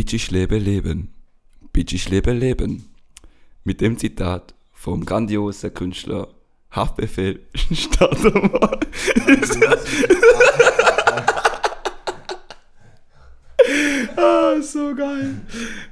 [0.00, 1.12] Bitch, ich lebe Leben.
[1.74, 2.88] Bitch, ich lebe Leben.
[3.64, 6.28] Mit dem Zitat vom grandiosen Künstler
[6.70, 8.80] Haftbefehl wir.
[14.16, 15.34] ah, so geil.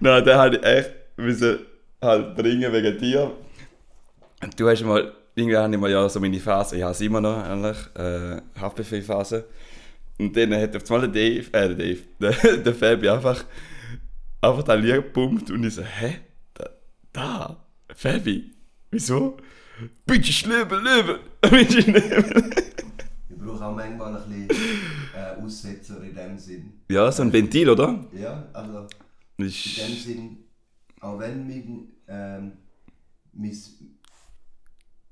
[0.00, 1.58] Nein, den hatte ich echt müssen
[2.00, 3.32] halt bringen wegen dir.
[4.56, 7.20] Du hast mal, irgendwie habe ich mal ja so meine Phase, ich habe es immer
[7.20, 9.44] noch eigentlich, äh, Haftbefehl-Phase.
[10.18, 13.44] Und dann hat auf einmal der Dave, äh, der Dave, der, der Fabi einfach,
[14.40, 16.18] einfach da Lied gepumpt und ich so, hä?
[16.54, 16.70] Da,
[17.12, 18.52] da Fabi,
[18.90, 19.36] wieso?
[20.06, 22.50] Bitte ich lebe, lebe, bitte ich lebe.
[23.28, 24.80] Ich brauche auch manchmal ein bisschen
[25.14, 26.72] äh, Aussetzer in dem Sinn.
[26.90, 28.04] Ja, so ein Ventil, oder?
[28.12, 28.86] Ja, also
[29.36, 30.36] in dem Sinn,
[31.00, 32.52] auch wenn mein, ähm,
[33.32, 33.56] mein,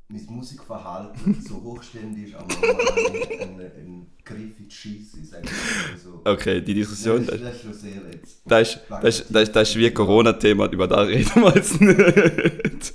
[0.09, 6.01] mein Musikverhalten so hochständig ist, aber ein, ein, ein Griff in die Scheisse, sag ich
[6.03, 6.21] so.
[6.25, 8.43] okay, die Diskussion, das, ist- das ist schon sehr jetzt.
[8.45, 11.55] das ist, das ist, das ist, das ist wie ein Corona-Thema, über das reden wir
[11.57, 12.95] jetzt nicht.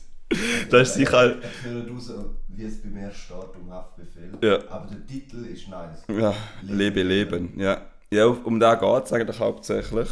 [0.70, 2.14] Das ist sicher, Ich höre raus,
[2.48, 4.32] wie es bei mir steht im Haftbefehl.
[4.42, 4.60] Ja.
[4.70, 6.04] Aber der Titel ist nice.
[6.08, 7.82] ja, lebe, leben, ja.
[8.14, 10.08] Ja, um da geht es eigentlich hauptsächlich.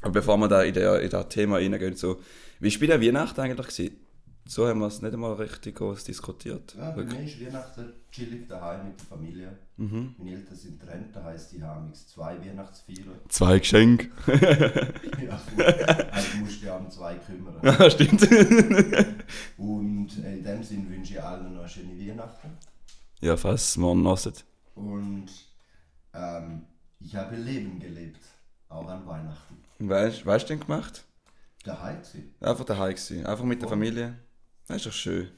[0.00, 2.20] Aber bevor wir da in das in das Thema reingehen, so,
[2.60, 3.66] wie war bei der Weihnachten eigentlich?
[3.66, 3.96] Gewesen?
[4.48, 6.74] So haben wir es nicht einmal richtig groß diskutiert.
[6.78, 7.18] Ja, bei Wirklich.
[7.18, 9.58] mir ist Weihnachten chillig daheim mit der Familie.
[9.76, 10.14] Mhm.
[10.18, 13.18] Meine Eltern sind getrennt, das heisst, die haben jetzt zwei Weihnachtsfeiern.
[13.28, 14.08] Zwei Geschenke.
[15.26, 15.40] ja,
[16.12, 17.56] also du musst dich ja um zwei kümmern.
[17.62, 18.22] Ja, stimmt.
[19.58, 22.50] Und in dem Sinn wünsche ich allen noch eine schöne Weihnachten.
[23.20, 24.32] ja, fast, morgen lassen.
[24.76, 25.26] Und
[26.14, 26.62] ähm,
[27.00, 28.20] ich habe Leben gelebt,
[28.68, 29.56] auch an Weihnachten.
[29.80, 31.04] Weißt du, was hast du denn gemacht?
[31.64, 32.32] Daheim gewesen.
[32.40, 33.26] Einfach daheim gewesen.
[33.26, 33.70] Einfach mit der Oh.
[33.70, 34.14] Familie.
[34.68, 35.28] Das ist doch schön.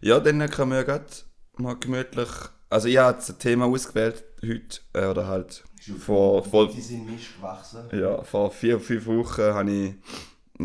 [0.00, 1.24] Ja, dann können wir ja grad
[1.56, 2.28] mal gemütlich.
[2.68, 4.80] Also, ich habe jetzt ein Thema ausgewählt heute.
[4.92, 5.64] Äh, oder halt
[5.98, 7.80] vor, vor, Sie sind misch gewachsen.
[7.92, 9.94] ja, vor vier, fünf Wochen habe ich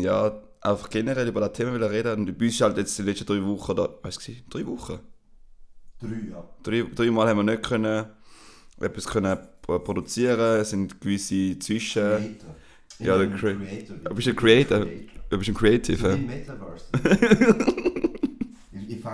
[0.02, 2.20] ja, einfach generell über das Thema reden.
[2.28, 4.34] Und bei uns ist halt jetzt die letzten drei Wochen, oder was war?
[4.50, 5.00] Drei Wochen?
[6.00, 6.48] Drei, ja.
[6.62, 8.06] Drei, dreimal haben wir nicht können,
[8.80, 10.60] etwas können pro- produzieren.
[10.60, 12.02] Es sind gewisse Zwischen.
[12.02, 12.54] Creator.
[12.98, 13.96] Ja, bin der ein Crea- Creator.
[13.96, 14.86] Du bist ein Creator.
[15.28, 16.16] Du bist ein Creative.
[16.16, 16.84] Metaverse.
[16.94, 17.85] ich ich fange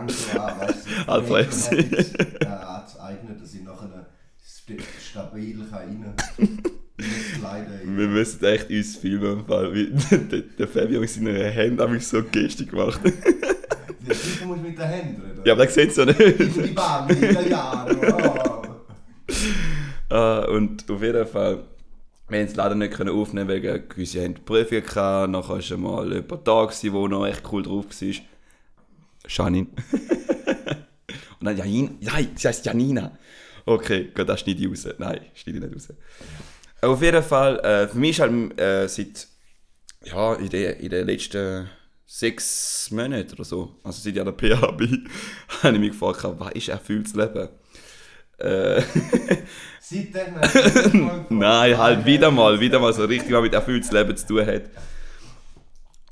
[0.08, 1.76] so an, weißt du.
[1.76, 4.06] Habits, äh, anzueignen, dass ich nachher
[4.44, 6.14] st stabil kann rein
[6.98, 9.91] reinsliden Wir müssen echt uns filmen, wie
[10.58, 13.00] der, Fabio mit seinen Händen ich so Gestik gemacht.
[14.06, 15.42] Ja, sicher musst du mit den Händen reden.
[15.44, 16.74] ja, aber das sieht es ja Die nicht.
[16.74, 17.97] Bambi, Italiano.
[18.19, 18.62] Oh.
[20.09, 21.64] Ah, und auf jeden Fall,
[22.28, 25.30] wir haben es leider nicht können aufnehmen wegen gewisse haben Prüfungen gehabt.
[25.30, 28.31] Nachher war mal jemand da, gewesen, wo noch echt cool drauf war.
[29.28, 29.69] Janine.
[31.41, 31.97] Und dann Janine.
[32.00, 33.19] Nein, sie heißt Janina.
[33.65, 34.88] Okay, gut, das schneide ich raus.
[34.99, 35.97] Nein, schneide ich nicht raus.
[36.81, 39.28] Auf jeden Fall, äh, für mich ist halt äh, seit
[40.05, 41.69] ja, in den, in den letzten
[42.05, 45.09] sechs Monaten oder so, also seit ich an der PH bin,
[45.62, 47.49] habe ich mich gefragt, was ist erfülltes Leben?
[48.39, 48.83] Äh,
[49.81, 54.47] Seitdem Nein, halt wieder mal, wieder mal so richtig mal mit erfülltes Leben zu tun
[54.47, 54.62] hat.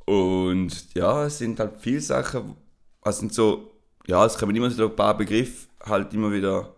[0.04, 2.56] Und ja, es sind halt viele Sachen,
[3.02, 3.70] also sind so,
[4.06, 6.74] ja, es kommen immer so ein paar Begriffe halt immer wieder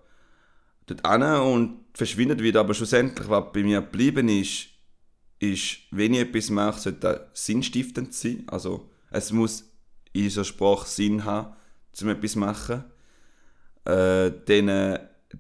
[0.87, 4.69] dort an und verschwindet wieder, aber schlussendlich, was bei mir geblieben ist,
[5.39, 8.45] ist, wenn ich etwas mache, sollte das sinnstiftend sein.
[8.47, 9.69] Also es muss
[10.13, 11.55] in unserer Sprache Sinn haben,
[12.01, 12.85] um etwas zu machen.
[13.85, 14.99] Äh, dann ein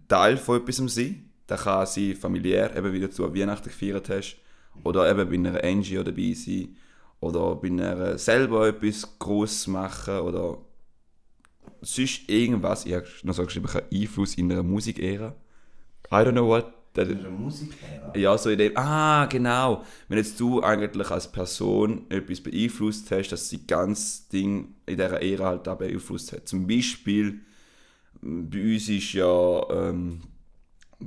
[0.08, 1.30] Teil von etwas sein.
[1.46, 4.36] Das kann sein familiär, eben wie du zu Weihnachten gefeiert hast.
[4.82, 6.76] Oder eben bei einer NGO dabei sein.
[7.20, 10.18] Oder bei einer selber etwas groß machen.
[10.18, 10.58] Oder
[11.82, 12.86] sonst irgendwas.
[12.86, 15.34] Ich habe noch so geschrieben, Einfluss in einer Musikära.
[16.10, 16.72] I don't know what.
[16.94, 18.12] that In der Musik her.
[18.14, 19.84] ja, so in dem, ah, genau.
[20.08, 25.22] Wenn jetzt du eigentlich als Person etwas beeinflusst hast, dass sie ganz Ding in dieser
[25.22, 26.46] Ära halt auch beeinflusst hat.
[26.46, 27.40] Zum Beispiel,
[28.22, 30.20] m, bei uns ist ja, ähm,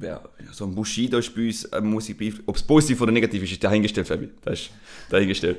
[0.01, 2.47] ja, so ein Bushido ist bei uns eine Musik beeinflusst.
[2.47, 4.29] Ob es positiv oder negativ ist, ist dahingestellt, Fabi.
[4.44, 4.72] Das ist
[5.09, 5.58] dahingestellt.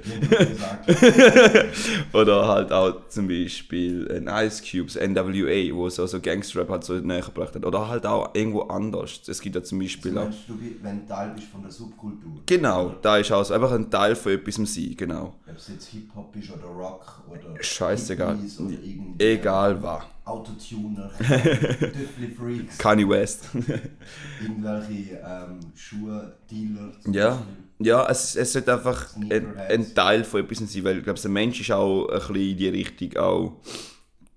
[2.12, 6.94] Oder halt auch zum Beispiel ein Ice Cubes, NWA, wo so, so Gangster-Rap halt so
[6.94, 7.64] näher gebracht hat.
[7.64, 9.20] Oder halt auch irgendwo anders.
[9.26, 10.24] Es gibt ja zum Beispiel Du auch...
[10.24, 12.42] meinst, du, wenn du Teil bist von der Subkultur.
[12.46, 15.34] Genau, da ist also einfach ein Teil von etwas sein, genau.
[15.46, 18.38] Ob es jetzt Hip-Hop ist oder Rock oder Scheißegal.
[18.58, 18.74] Oder
[19.18, 20.04] Egal was.
[20.26, 23.48] Autotuner, Düffli-Freaks, Kanye West.
[24.42, 26.92] irgendwelche ähm, Schuhe-Dealer.
[27.00, 27.42] zum ja,
[27.78, 31.30] ja es, es sollte einfach ein, ein Teil von etwas sein, weil ich glaube, der
[31.30, 33.52] Mensch ist auch ein bisschen in die Richtung auch.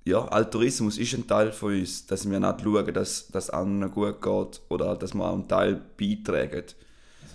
[0.06, 4.22] Ja, Altruismus ist ein Teil von uns, dass wir nicht schauen, dass das anderen gut
[4.22, 6.66] geht oder dass wir auch einen Teil beitragen.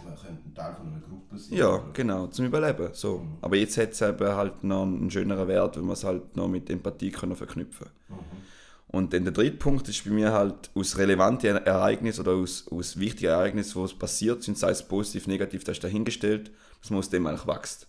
[0.04, 1.58] Man könnte ein Teil von einer Gruppe sein.
[1.58, 1.90] Ja, oder?
[1.92, 2.90] genau, zum Überleben.
[2.92, 3.18] So.
[3.18, 3.38] Mhm.
[3.40, 6.48] Aber jetzt hat es eben halt noch einen schöneren Wert, wenn wir es halt noch
[6.48, 8.44] mit Empathie können verknüpfen Mhm.
[8.94, 12.96] Und dann der dritte Punkt ist bei mir halt aus relevanten Ereignissen oder aus, aus
[12.96, 17.00] wichtigen Ereignissen, wo es passiert sind, sei es positiv, negativ, das ist dahingestellt, dass man
[17.00, 17.88] aus dem eigentlich wächst.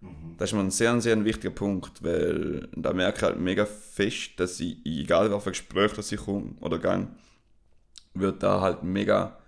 [0.00, 0.36] Mhm.
[0.38, 4.40] Das ist mir ein sehr, sehr wichtiger Punkt, weil da merke ich halt mega fest,
[4.40, 7.08] dass ich, egal auf ein Gespräch, das ich komme oder gang,
[8.14, 9.38] wird da halt mega,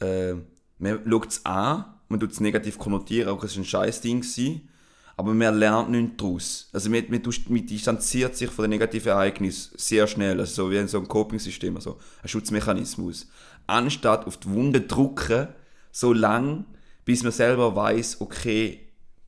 [0.00, 0.34] äh,
[0.78, 4.20] man schaut es an, man tut es negativ konnotieren, auch es ist ein scheiß Ding
[4.20, 4.68] gewesen,
[5.16, 6.68] aber man lernt nichts daraus.
[6.72, 10.76] Also man, man, man distanziert sich von den negativen Ereignissen sehr schnell, also so wie
[10.76, 13.28] in so einem Coping-System, also ein Schutzmechanismus.
[13.66, 15.48] Anstatt auf die Wunde drücken,
[15.92, 16.64] so lang,
[17.04, 18.80] bis man selber weiß, okay,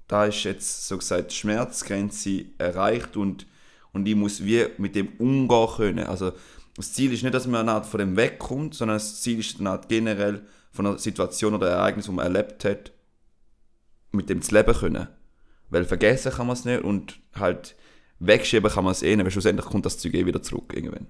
[0.08, 3.46] da ist jetzt so gesagt die Schmerzgrenze erreicht und,
[3.92, 6.06] und ich muss wie mit dem umgehen können.
[6.06, 6.32] Also
[6.76, 10.42] das Ziel ist nicht, dass man von dem wegkommt, sondern das Ziel ist Art generell
[10.76, 12.92] von einer Situation oder Ereignis, die man erlebt hat,
[14.12, 15.08] mit dem zu leben können.
[15.70, 17.74] Weil vergessen kann man es nicht und halt
[18.20, 21.08] wegschieben kann man es eh nicht, weil schlussendlich kommt das Zeug eh wieder zurück irgendwann.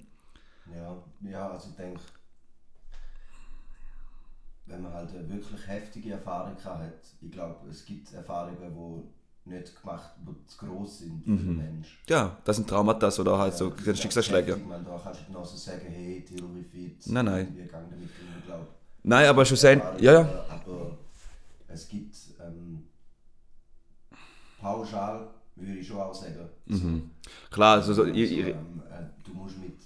[0.73, 0.97] Ja,
[1.29, 1.99] ja, also ich denke,
[4.65, 9.79] wenn man halt eine wirklich heftige Erfahrung hat, ich glaube, es gibt Erfahrungen, die nicht
[9.81, 11.99] gemacht, die zu gross sind für den Mensch.
[12.09, 14.57] Ja, das sind Traumata oder halt so das ist Schicksalsschläge.
[14.57, 17.55] man, Da kannst du genauso sagen, hey, Tilo, wie fit, Nein, nein.
[17.55, 18.67] wir gehen damit um, glaube.
[19.07, 20.45] Nein, aber schlussendlich, ja, ja.
[20.49, 20.97] Aber
[21.69, 22.13] es gibt
[22.45, 22.83] ähm,
[24.59, 27.09] pauschal, würde ich schon auch sagen, Mhm.
[27.49, 29.77] Klar, also, so, also, ich, ähm, äh, du musst mit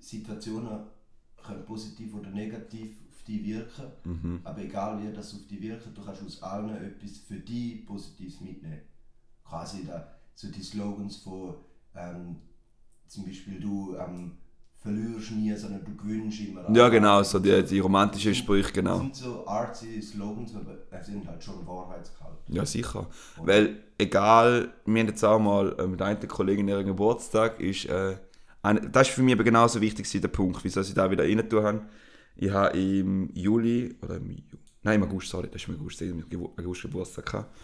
[0.00, 0.78] Situationen
[1.44, 4.40] können positiv oder negativ auf dich wirken, Mhm.
[4.44, 8.40] aber egal wie das auf dich wirkt, du kannst aus allen etwas für dich Positives
[8.40, 8.80] mitnehmen.
[9.44, 11.56] Quasi da, so die Slogans von
[11.94, 12.36] ähm,
[13.06, 14.38] zum Beispiel du ähm,
[14.80, 16.64] verlierst nie, sondern du gewinnst immer.
[16.74, 18.98] ja genau, so die, die romantischen Sprüche, Das genau.
[18.98, 22.38] sind so artsy Slogans, aber sie sind halt schon Wahrheitsgehalt.
[22.48, 23.06] Ja, sicher.
[23.42, 28.16] Weil, egal, wir haben jetzt auch mal äh, mit einer Kollegin ihren Geburtstag, ist, äh,
[28.62, 31.48] ein, das ist für mich aber genauso wichtig der Punkt, wieso ich da wieder rein
[31.48, 31.80] tun habe.
[32.36, 34.42] Ich habe im Juli, oder im Ju
[34.82, 37.56] nein, im August, sorry, das ist im August, ich habe August Geburtstag gehabt.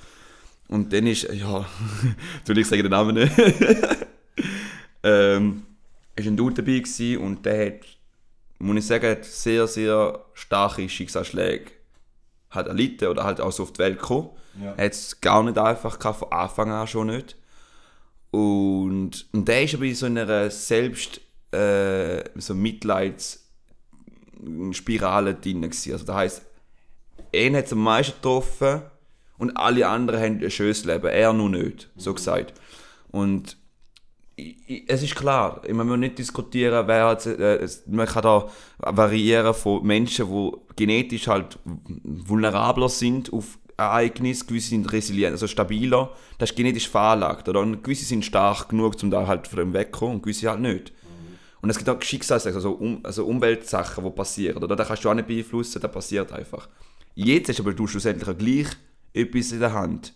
[0.69, 1.64] Und dann ist, ja,
[2.44, 3.32] soll ich sagen den Namen nicht,
[5.02, 5.63] ähm,
[6.16, 7.81] ist ein Dude dabei gewesen und der hat,
[8.58, 11.70] muss ich sagen, hat sehr, sehr starke Schicksalsschläge
[12.55, 14.31] hat erlitten oder halt auch so auf die Welt gekommen.
[14.62, 14.75] Ja.
[14.76, 17.37] Er hat es gar nicht einfach gehabt, von Anfang an schon nicht.
[18.31, 21.20] Und, und der ist aber in so einer Selbst,
[21.52, 25.93] äh, so Mitleidsspirale drin gewesen.
[25.93, 26.43] Also das heisst,
[27.32, 28.82] ihn hat es am meisten getroffen
[29.38, 32.55] und alle anderen haben ein schönes Leben, er nur nicht, so gesagt.
[33.11, 33.56] Und
[34.37, 38.49] es ist klar, man muss nicht diskutieren, wer hat, äh, man kann da
[38.79, 41.59] variieren von Menschen, die genetisch halt
[42.03, 47.61] vulnerabler sind auf Ereignisse, gewisse sind resilient, also stabiler, das ist genetisch veranlagt, oder?
[47.61, 50.93] Und gewisse sind stark genug, um da halt von dem wegzukommen und gewisse halt nicht.
[51.61, 54.77] Und es gibt auch Schicksalssachen, also, um, also Umweltsachen, die passieren, oder?
[54.77, 56.69] Das kannst du auch nicht beeinflussen, das passiert einfach.
[57.15, 58.67] Jetzt hast aber du schlussendlich gleich
[59.15, 60.13] etwas in der Hand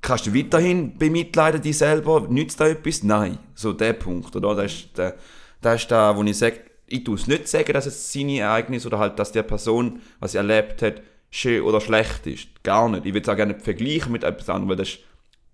[0.00, 2.26] kannst du weiterhin bemitleiden dich selber?
[2.28, 3.02] Nützt da etwas?
[3.02, 3.38] Nein.
[3.54, 4.54] So der Punkt, oder?
[4.54, 5.16] Das ist der,
[5.60, 8.86] das ist da, wo ich sage, ich tue es nicht sagen, dass es seine Ereignis
[8.86, 12.48] oder halt, dass die Person, was sie erlebt hat, schön oder schlecht ist.
[12.62, 13.06] Gar nicht.
[13.06, 14.98] Ich will es auch gerne vergleichen mit etwas anderem, weil das ist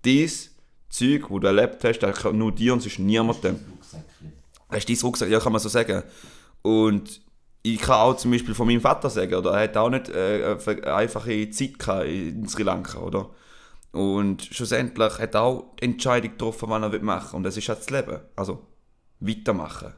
[0.04, 0.54] dieses
[0.88, 3.58] Zeug, wo du erlebt hast, das kann nur dir und sonst niemandem.
[4.70, 6.02] Das ist dein Rucksack, ja, kann man so sagen.
[6.62, 7.20] Und
[7.62, 9.52] ich kann auch zum Beispiel von meinem Vater sagen, oder?
[9.52, 13.30] Er hat auch nicht äh, eine einfache Zeit gehabt in Sri Lanka, oder?
[13.94, 17.68] Und schlussendlich hat er auch die Entscheidung getroffen, was er will machen Und das ist
[17.68, 18.18] halt das Leben.
[18.34, 18.66] Also,
[19.20, 19.92] weitermachen.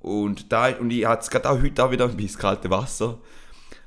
[0.00, 3.18] Und, da, und ich hatte es gerade auch heute auch wieder ins kalte Wasser.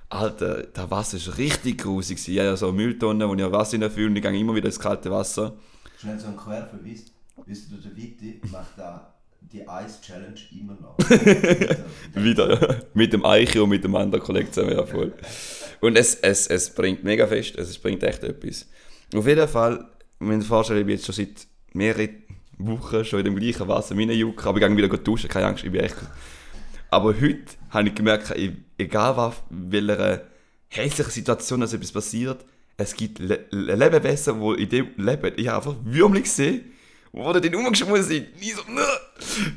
[0.10, 2.20] Alter, das Wasser ist richtig grusig.
[2.28, 4.68] Ich habe ja so eine Mülltonne, wo ich Wasser reinfülle und ich gehe immer wieder
[4.68, 5.56] ins kalte Wasser.
[6.00, 7.06] Schnell so ein Querverweis.
[7.48, 10.98] Wisst ihr, der Viti macht da die Ice Challenge immer noch.
[12.14, 12.76] Wieder, ja.
[12.94, 15.14] Mit dem Eiche und mit dem anderen Kollegen zusammen, ja voll.
[15.82, 18.68] Und es, es, es bringt mega fest, es bringt echt etwas.
[19.16, 19.86] Auf jeden Fall,
[20.20, 22.24] muss mir vorstellen, ich bin jetzt schon seit mehreren
[22.58, 25.72] Wochen schon in dem gleichen Wasser reinjucken, aber ich gehe wieder duschen, keine Angst, ich
[25.72, 25.98] bin echt...
[26.90, 28.34] Aber heute habe ich gemerkt,
[28.78, 30.22] egal was, welcher
[30.70, 32.46] hässlichen Situation also etwas passiert,
[32.78, 35.34] es gibt Le Le Lebewesen, die in dem leben.
[35.38, 36.72] Ich habe einfach Würmchen gesehen,
[37.14, 38.28] die da drin rumgeschwommen sind.
[38.40, 38.62] Ich so,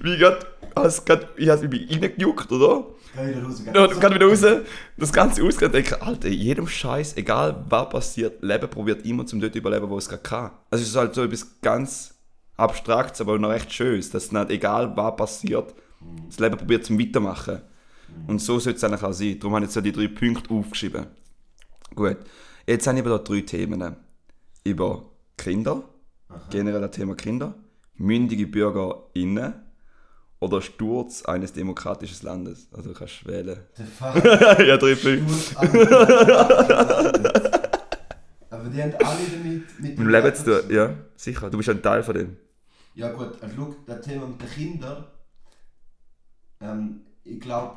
[0.02, 0.46] wie grad,
[0.82, 2.86] als grad, ich habe mich reingejuckt, oder?
[3.14, 4.64] Geh wieder raus, geh Ja, dann wieder raus,
[4.96, 9.26] das Ganze ausgehen und denke, Alter, in jedem Scheiß, egal was passiert, Leben probiert immer
[9.26, 10.50] zum dort überleben, wo es gerade kann.
[10.70, 12.14] Also es ist halt so etwas ganz
[12.56, 15.74] Abstraktes, aber noch recht Schönes, dass nicht egal was passiert,
[16.26, 17.62] das Leben probiert zum Weitermachen.
[18.26, 19.38] Und so sollte es eigentlich auch sein.
[19.38, 21.06] Darum habe ich jetzt so die drei Punkte aufgeschrieben.
[21.94, 22.16] Gut.
[22.66, 23.96] Jetzt habe ich aber da drei Themen.
[24.64, 25.04] Über
[25.36, 25.84] Kinder,
[26.50, 27.54] generell das Thema Kinder,
[27.96, 29.54] mündige BürgerInnen
[30.40, 32.68] oder Sturz eines demokratischen Landes.
[32.72, 33.58] Also du kannst wählen.
[33.76, 34.24] Der Fuck.
[34.66, 35.56] ja, drei Punkte.
[38.50, 40.70] Aber die haben alle damit mit dem Leben zu tun.
[40.70, 41.50] Ja, sicher.
[41.50, 42.36] Du bist ein Teil von dem.
[42.94, 45.04] Ja gut, also schau, das Thema mit den Kindern,
[46.60, 47.76] ähm, ich glaube...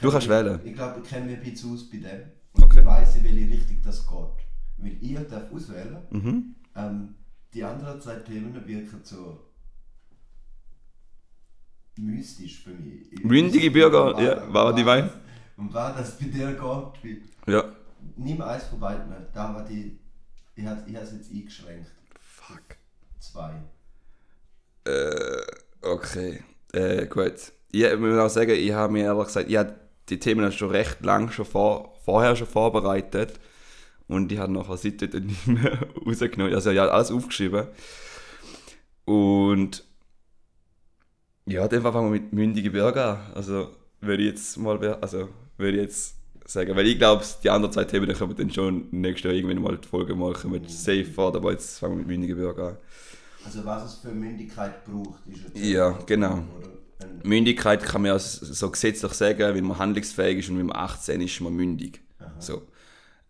[0.00, 0.60] Du kannst wählen.
[0.64, 2.20] Ich glaube, ich kenne mich ein bisschen aus bei dem.
[2.54, 2.80] Und Okay.
[2.80, 4.16] ich weiss, in welche Richtung das geht.
[4.78, 5.96] Weil ich darf auswählen.
[6.10, 6.54] Mhm.
[6.76, 7.14] Ähm,
[7.54, 9.40] die anderen zwei Themen wirken so
[11.98, 13.12] mystisch für mich.
[13.12, 15.10] Ich nicht, Bürger, ja, um war die Wein?
[15.56, 17.22] Um was das bei dir geht.
[17.46, 17.64] Weil Ja.
[18.16, 19.12] nimm eins von beiden.
[19.32, 19.98] Da war die...
[20.54, 21.90] Ich habe ich es jetzt eingeschränkt.
[22.20, 22.76] Fuck.
[23.18, 23.62] Zwei.
[24.84, 25.42] Äh,
[25.82, 26.42] okay.
[26.72, 27.52] Äh, gut.
[27.72, 29.74] Ja, ich muss auch sagen, ich habe mir ehrlich gesagt, ich habe
[30.08, 33.38] die Themen schon recht lang schon vor, vorher schon vorbereitet.
[34.08, 36.54] Und ich habe nachher seitdem nicht mehr rausgenommen.
[36.54, 37.68] Also ich habe alles aufgeschrieben.
[39.04, 39.84] Und
[41.46, 43.32] ja, dann fangen wir mit mündigen Bürger an.
[43.34, 43.70] Also
[44.00, 47.84] würde ich jetzt mal, also würde ich jetzt sagen, weil ich glaube, die anderen zwei
[47.84, 51.34] Themen, können wir dann schon nächstes Jahr irgendwann mal die Folge machen mit safe vor,
[51.34, 52.76] aber jetzt fangen wir mit mündigen Bürger an.
[53.44, 56.44] Also was es für Mündigkeit braucht, ist jetzt Ja, genau.
[57.24, 61.20] Mündigkeit kann man ja so gesetzlich sagen, wenn man handlungsfähig ist und wenn man 18
[61.20, 62.00] ist, ist man mündig.
[62.38, 62.62] So.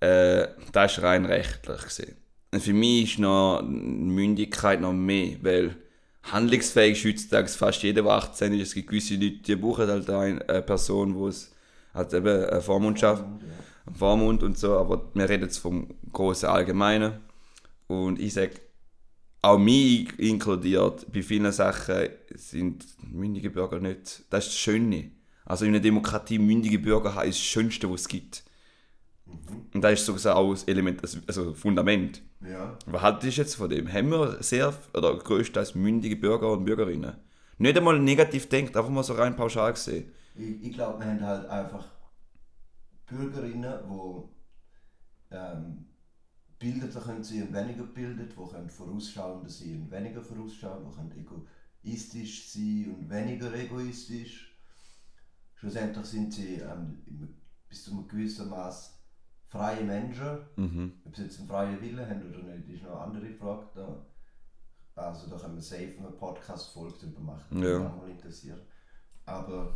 [0.00, 2.16] Äh, das ist rein rechtlich gesehen.
[2.50, 5.76] Und für mich ist noch Mündigkeit noch mehr, weil
[6.24, 8.68] handlungsfähig ist heutzutage fast jeder, der 18 ist.
[8.68, 11.52] Es gibt gewisse Leute, die brauchen halt eine eine Person, die es
[11.94, 17.14] halt eben eine Vormundschaft, einen Vormund und so, aber wir reden jetzt vom großen Allgemeinen.
[17.86, 18.52] Und ich sage,
[19.42, 24.22] auch mich inkludiert, bei vielen Sachen sind mündige Bürger nicht.
[24.30, 25.10] Das ist das Schöne.
[25.44, 28.44] Also in einer Demokratie mündige Bürger haben ist das Schönste, was es gibt.
[29.74, 32.22] Und das ist sozusagen auch das Element, also Fundament.
[32.40, 32.76] ja.
[32.86, 33.90] Was haltest du jetzt von dem?
[33.92, 37.16] Haben wir sehr, oder größtenteils mündige Bürger und Bürgerinnen?
[37.58, 40.10] Nicht einmal negativ denkt, einfach mal so rein pauschal gesehen.
[40.34, 41.86] Ich, ich glaube, wir haben halt einfach
[43.06, 45.86] Bürgerinnen, die ähm,
[46.58, 50.84] bildeter können sein und weniger bildet, die können vorausschauender sein und weniger vorausschauen,
[51.14, 51.46] die können
[51.82, 54.56] egoistisch sein und weniger egoistisch.
[55.54, 57.02] Schlussendlich sind sie ähm,
[57.68, 59.01] bis zu einem gewissen Maß
[59.52, 60.38] freie Menschen.
[60.56, 60.92] Mhm.
[61.04, 63.66] Ob sie jetzt einen freien Willen haben oder nicht, ist noch eine andere Frage.
[64.94, 67.78] Da, also da können wir safe eine Podcast-Folge darüber machen, Ja.
[67.86, 68.60] auch mal interessiert.
[69.26, 69.74] Aber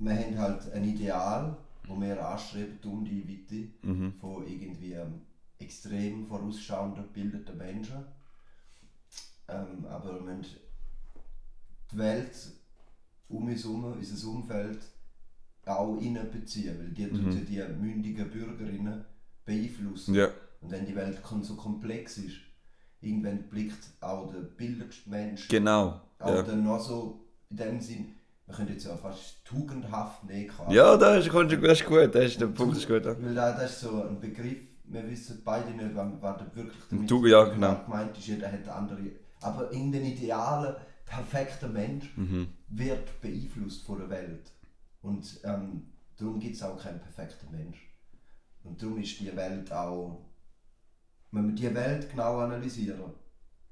[0.00, 4.14] wir haben halt ein Ideal, wo wir anstreben, um die Weite Mhm.
[4.20, 4.96] von irgendwie
[5.58, 8.04] extrem vorausschauenden, gebildeten Menschen.
[9.48, 10.56] Ähm, aber wir müssen
[11.92, 12.34] die Welt
[13.28, 14.80] um uns herum, unser Umfeld,
[15.66, 15.96] auch
[16.30, 17.10] beziehen, weil die Mhm.
[17.54, 19.04] ja die mündigen Bürgerinnen
[19.44, 20.14] beeinflussen.
[20.14, 20.28] Ja.
[20.60, 22.36] Und wenn die Welt so komplex ist,
[23.00, 26.00] irgendwann blickt auch der bildendste Mensch Genau.
[26.18, 28.14] auch Ja, dann noch so in dem Sinn,
[28.46, 30.50] wir können jetzt ja fast tugendhaft nehmen.
[30.70, 33.04] ja das, ist, das ist gut, das ist, der Punkt ist gut.
[33.04, 33.14] Ja.
[33.22, 37.08] Weil da, das ist so ein Begriff, wir wissen beide nicht, was, da wirklich damit
[37.08, 37.82] Tu- ja, genau.
[37.84, 38.26] gemeint ist.
[38.26, 39.00] Jeder hat andere.
[39.40, 40.74] Aber in den idealen,
[41.06, 42.48] perfekten Mensch Mhm.
[42.68, 44.50] wird beeinflusst von der Welt.
[45.04, 47.94] Und ähm, darum gibt es auch keinen perfekten Mensch.
[48.62, 50.24] Und darum ist die Welt auch,
[51.30, 53.12] wenn wir die Welt genau analysieren,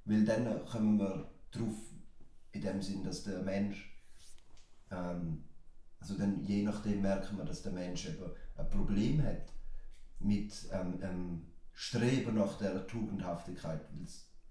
[0.04, 1.74] weil dann kommen wir drauf,
[2.52, 3.98] in dem Sinn, dass der Mensch,
[4.90, 5.44] ähm,
[6.00, 9.54] also dann je nachdem merken wir, dass der Mensch eben ein Problem hat
[10.18, 13.80] mit ähm, ähm, Streben nach der Tugendhaftigkeit.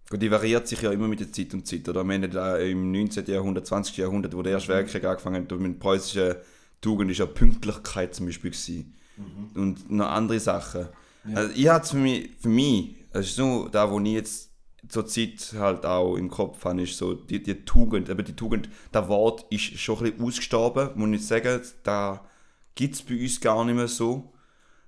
[0.09, 1.87] Gut, die variiert sich ja immer mit der Zeit und Zeit.
[1.87, 2.03] Oder?
[2.03, 3.27] Wir haben im 19.
[3.27, 3.97] Jahrhundert, 20.
[3.97, 6.35] Jahrhundert, wo der Erste Weltkrieg angefangen hat, mit der preußischen
[6.81, 8.95] Tugend ist ja Pünktlichkeit zum Beispiel gewesen.
[9.55, 10.87] Und noch andere Sachen.
[11.35, 14.49] Also ich hatte für mich, für mich, das ist so da, wo ich jetzt
[14.87, 18.69] zur Zeit halt auch im Kopf habe, ist so die, die Tugend, aber die Tugend,
[18.91, 22.25] das Wort ist schon ein bisschen ausgestorben, muss ich sagen, da
[22.75, 24.33] gibt es bei uns gar nicht mehr so.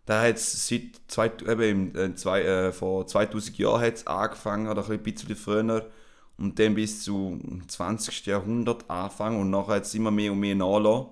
[0.05, 4.67] Da hat es seit zwei, eben im, äh, zwei, äh, vor 2000 Jahren hat's angefangen,
[4.67, 5.89] oder ein bisschen früher,
[6.37, 8.25] und dann bis zum 20.
[8.25, 11.07] Jahrhundert angefangen und nachher hat es immer mehr und mehr nachgelassen,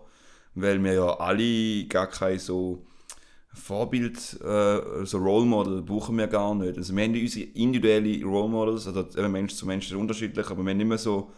[0.55, 2.85] weil wir ja alle gar kein so
[3.53, 6.77] Vorbild, äh, so Role Model brauchen wir gar nicht.
[6.77, 10.69] Also wir haben unsere individuelle Role Models, also Mensch zu Mensch ist unterschiedlich, aber wir
[10.69, 11.33] haben nicht mehr so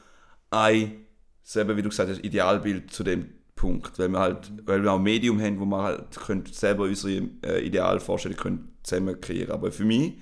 [0.52, 1.06] ein,
[1.42, 4.98] selber wie du gesagt hast, Idealbild zu dem Punkt, weil wir halt, weil wir auch
[4.98, 9.52] ein Medium haben, wo wir halt können selber unsere äh, Idealvorstellungen können zusammen kreieren.
[9.52, 10.18] Aber für mich,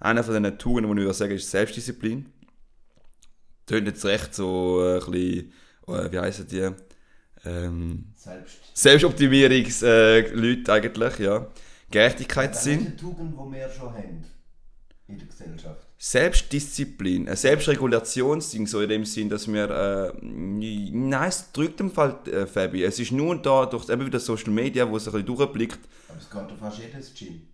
[0.00, 2.26] einer von den Tugenden, die ich sagen, ist Selbstdisziplin.
[3.66, 5.52] Tönt jetzt recht so äh, ein bisschen,
[5.88, 6.70] äh, wie heissen die,
[7.48, 8.58] ähm, Selbst.
[8.74, 11.46] Selbstoptimierungsleute äh, eigentlich, ja.
[11.90, 12.84] Gerechtigkeitssinn.
[12.84, 14.24] Das ist eine Tugend, die wir schon haben
[15.08, 15.88] in der Gesellschaft.
[16.00, 22.20] Selbstdisziplin, ein Selbstregulationsding, so in dem Sinn, dass wir, äh, nein, es drückt im Fall,
[22.26, 25.26] äh, Fabi, es ist nur da, durch eben wieder Social Media, wo es ein bisschen
[25.26, 27.48] durchblickt, Aber es geht doch fast jedes Gym.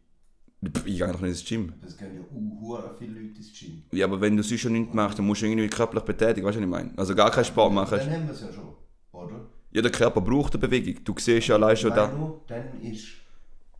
[0.62, 1.72] Pff, ich gehe noch nicht ins Gym.
[1.86, 3.82] Es gehen ja uh, viele Leute ins Gym.
[3.92, 6.56] Ja, aber wenn du sonst schon nichts machst, dann musst du irgendwie körperlich betätigen, weißt
[6.56, 6.92] du, was ich meine?
[6.96, 7.98] Also gar keinen Sport machen.
[7.98, 8.74] Dann haben wir es ja schon,
[9.12, 9.53] oder?
[9.74, 11.02] Ja, der Körper braucht eine Bewegung.
[11.04, 12.06] Du siehst ja allein schon da.
[12.46, 13.08] dann ist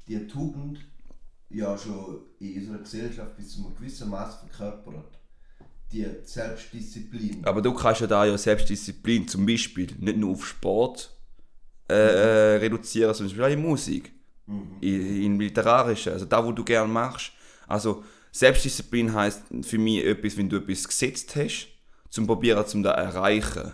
[0.09, 0.81] die Tugend
[1.49, 5.19] ja schon in unserer Gesellschaft bis zu einem gewissen Maß verkörpert.
[5.93, 7.45] Die Selbstdisziplin.
[7.45, 11.17] Aber du kannst ja da ja Selbstdisziplin zum Beispiel nicht nur auf Sport
[11.89, 14.13] äh, äh, reduzieren, sondern zum Beispiel auch in Musik,
[14.81, 17.31] in, in literarischen, also da, wo du gerne machst.
[17.69, 21.69] Also Selbstdisziplin heißt für mich etwas, wenn du etwas gesetzt hast,
[22.11, 23.73] zum probieren, zum da erreichen.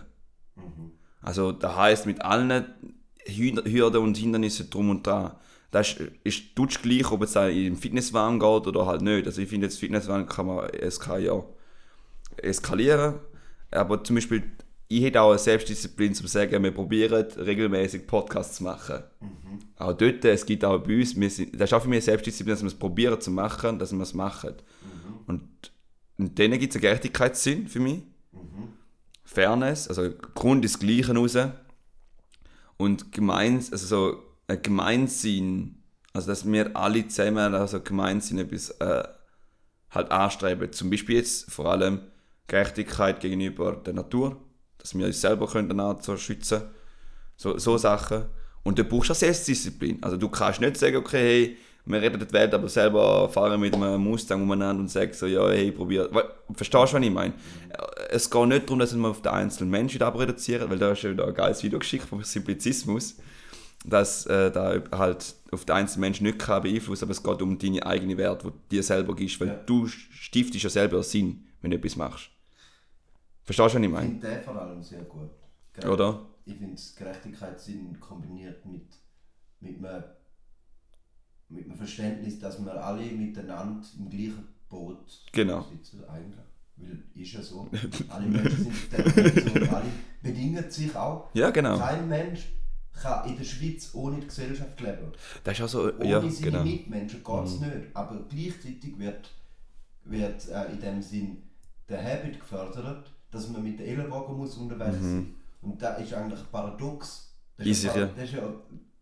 [1.21, 2.65] Also das heißt mit allen
[3.25, 5.33] Hü- Hürden und Hindernissen drum und dran.
[5.71, 9.25] Das ist, ist gleich, ob es im Fitnesswagen geht oder halt nicht.
[9.25, 11.43] Also ich finde jetzt Fitnesswagen kann man, es kann ja
[12.37, 13.15] eskalieren.
[13.69, 14.43] Aber zum Beispiel,
[14.89, 19.03] ich hätte auch eine Selbstdisziplin zum sagen, wir probieren regelmäßig Podcasts zu machen.
[19.77, 22.01] Auch dort, es gibt auch bei uns, wir sind, das ist auch für mich eine
[22.01, 24.55] Selbstdisziplin, dass wir es probieren zu machen, dass wir es machen.
[25.27, 25.47] Und,
[26.17, 28.01] und dann gibt es einen Gerechtigkeitssinn für mich.
[29.33, 31.37] Fairness, also Grund ist Gleiche raus.
[32.77, 35.83] Und gemeins, also so ein Gemeinsinn,
[36.13, 39.03] also dass wir alle zusammen, also Gemeinsinn etwas äh,
[39.91, 40.73] halt anstreben.
[40.73, 42.01] Zum Beispiel jetzt vor allem
[42.47, 44.37] Gerechtigkeit gegenüber der Natur,
[44.77, 46.63] dass wir uns selber können so schützen
[47.37, 48.25] so, so Sachen.
[48.63, 50.03] Und du brauchst auch Selbstdisziplin.
[50.03, 53.73] Also du kannst nicht sagen, okay, hey, wir retten die Welt, aber selber fahren mit
[53.73, 56.07] einem Mustang umeinander und sagen so, ja, hey, probier.
[56.11, 57.33] Weil, Verstehst du, was ich meine?
[58.09, 61.01] Es geht nicht darum, dass wir auf den einzelnen Menschen wieder reduzieren, weil da ist
[61.03, 63.15] ja wieder ein geiles Video geschickt vom Simplizismus,
[63.85, 67.57] dass äh, da halt auf den einzelnen Menschen nicht kann beeinflussen aber es geht um
[67.57, 69.53] deine eigene Werte, die du dir selber gibst, weil Ja.
[69.65, 72.29] du stiftest ja selber Sinn, wenn du etwas machst.
[73.43, 74.07] Verstehst du, was ich Ich meine?
[74.09, 75.29] finde den vor allem sehr gut.
[75.73, 76.19] Gere- Oder?
[76.45, 78.85] Ich finde Gerechtigkeitssinn kombiniert mit,
[79.61, 80.03] mit, einem,
[81.51, 85.63] mit einem Verständnis, dass wir alle miteinander im gleichen Boot Genau.
[85.63, 86.03] sitzen.
[86.05, 86.39] Eigentlich.
[86.77, 87.69] Weil ist ja so.
[88.09, 89.85] Alle Menschen sind auf der Welt so und alle
[90.23, 91.29] bedingen sich auch.
[91.35, 91.77] Ja, genau.
[91.77, 92.47] Kein Mensch
[92.93, 95.11] kann in der Schweiz ohne die Gesellschaft leben.
[95.43, 96.63] Das ist auch so, Ohne ja, seine genau.
[96.63, 97.73] Mitmenschen geht es nicht.
[97.93, 99.29] Aber gleichzeitig wird,
[100.05, 101.43] wird äh, in dem Sinn
[101.87, 106.39] der Habit gefördert, dass man mit den Ellenbogen muss unterwegs sein Und da ist eigentlich
[106.39, 107.35] ein Paradox.
[107.57, 108.01] Das Ist ist, Mhm.
[108.01, 108.07] ja.
[108.15, 108.53] das ist ja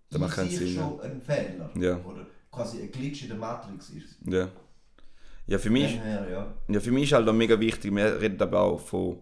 [0.09, 1.69] Das macht in keinen Sinn, schon ein Fehler.
[1.79, 1.97] Ja.
[2.03, 4.17] Oder quasi ein Glitch in der Matrix ist.
[4.25, 4.49] Ja.
[5.47, 6.53] Ja, für mich, Daher, ja.
[6.67, 9.17] ja, für mich ist halt auch mega wichtig, wir reden aber auch von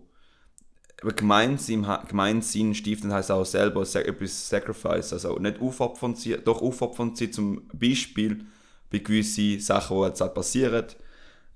[1.15, 7.67] Gemeinsinn, Gemeinsinn stiften heißt auch selber etwas Sacrifice, also nicht aufopfern doch aufopfern sie zum
[7.71, 8.43] Beispiel
[8.91, 10.85] bei gewissen Sachen, die jetzt halt passieren.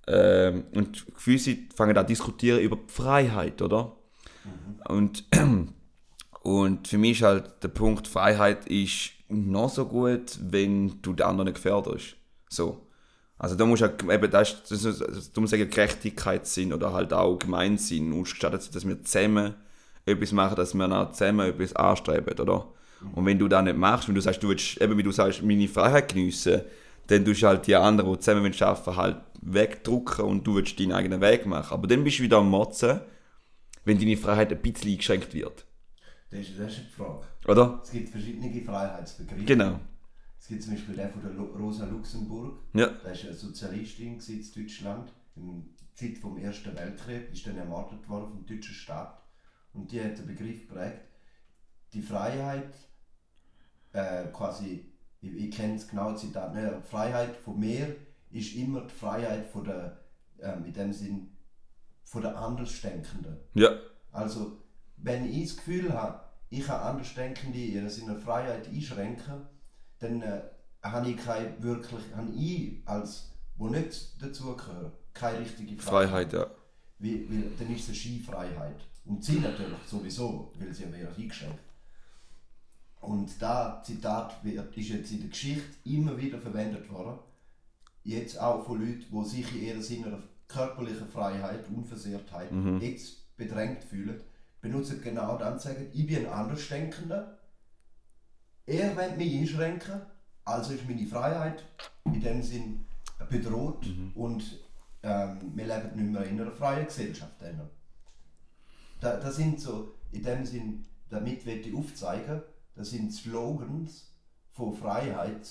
[0.08, 3.96] Ähm, und gewisse fangen an diskutieren über die Freiheit, oder?
[4.88, 5.26] Und,
[6.44, 11.26] und für mich ist halt der Punkt, Freiheit ist noch so gut, wenn du den
[11.26, 12.16] anderen nicht gefährdest.
[12.50, 12.88] So.
[13.38, 17.38] Also da musst du ja, eben, das das das darum sagen, Gerechtigkeitssinn oder halt auch
[17.38, 19.56] Gemeinsinn ausgestattet sind, dass wir zusammen
[20.06, 22.68] etwas machen, dass wir auch zusammen etwas anstreben, oder?
[23.16, 25.42] Und wenn du das nicht machst, wenn du sagst, du willst, eben wie du sagst,
[25.42, 26.62] meine Freiheit geniessen,
[27.08, 30.92] dann tust du halt die anderen, die zusammen arbeiten, halt wegdrücken und du willst deinen
[30.92, 31.74] eigenen Weg machen.
[31.74, 33.02] Aber dann bist du wieder am Motzen,
[33.86, 35.66] wenn deine Freiheit ein bisschen eingeschränkt wird.
[36.32, 37.26] Das ist, das ist die Frage.
[37.48, 37.82] Oder?
[37.84, 39.44] Es gibt verschiedene Freiheitsbegriffe.
[39.44, 39.80] Genau.
[40.40, 42.58] Es gibt zum Beispiel den von der Rosa Luxemburg.
[42.74, 42.88] Ja.
[42.88, 45.14] Das war eine Sozialistin in Deutschland.
[45.36, 49.22] In der Zeit vom Ersten Weltkrieg ist dann ermordet worden vom deutschen Staat.
[49.74, 51.02] Und die hat den Begriff geprägt,
[51.94, 52.74] die Freiheit,
[53.94, 54.86] äh, quasi,
[55.22, 57.96] ich, ich kenne das genaue Zitat die Freiheit von mir
[58.32, 60.00] ist immer die Freiheit von der,
[60.40, 61.38] ähm, in dem Sinn,
[62.04, 63.38] von der Andersdenkenden.
[63.54, 63.70] Ja.
[64.12, 64.58] Also,
[65.04, 69.48] wenn ich das Gefühl habe, ich kann Andersdenkende in ihrer seiner Freiheit einschränken,
[70.00, 70.42] dann äh,
[70.84, 76.32] habe ich keine wirklich, habe ich als, wo nicht dazugehöre, keine richtige Freiheit.
[76.32, 76.52] Freiheit, ja.
[77.00, 78.82] Weil, weil, dann ist es eine Skifreiheit.
[79.06, 81.60] Und sie natürlich sowieso, weil sie wäre eingeschränkt.
[83.00, 87.18] Und das Zitat wird, ist jetzt in der Geschichte immer wieder verwendet worden.
[88.04, 94.22] Jetzt auch von Leuten, die sich in ihrer Sinne körperlichen Freiheit, Unversehrtheit jetzt bedrängt fühlen,
[94.62, 97.38] benutzen genau dann sagen, ich bin ein Andersdenkender.
[98.66, 100.02] Er will mich einschränken,
[100.46, 101.66] also ist meine Freiheit
[102.06, 102.86] in dem Sinn
[103.30, 104.60] bedroht und
[105.04, 107.34] ähm, wir leben nicht mehr in einer freien Gesellschaft.
[109.00, 112.42] Da, das sind so in dem Sinn damit will ich aufzeigen,
[112.76, 114.12] das sind Slogans
[114.52, 115.48] von Freiheit,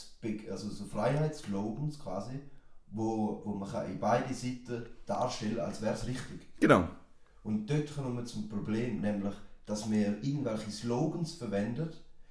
[0.50, 2.40] also so Freiheitsslogans quasi,
[2.88, 6.48] wo, wo man kann in beide Seiten darstellen als wäre es richtig.
[6.58, 6.88] Genau.
[7.42, 9.34] Und dort kommen wir zum Problem, nämlich,
[9.66, 11.88] dass wir irgendwelche Slogans verwenden,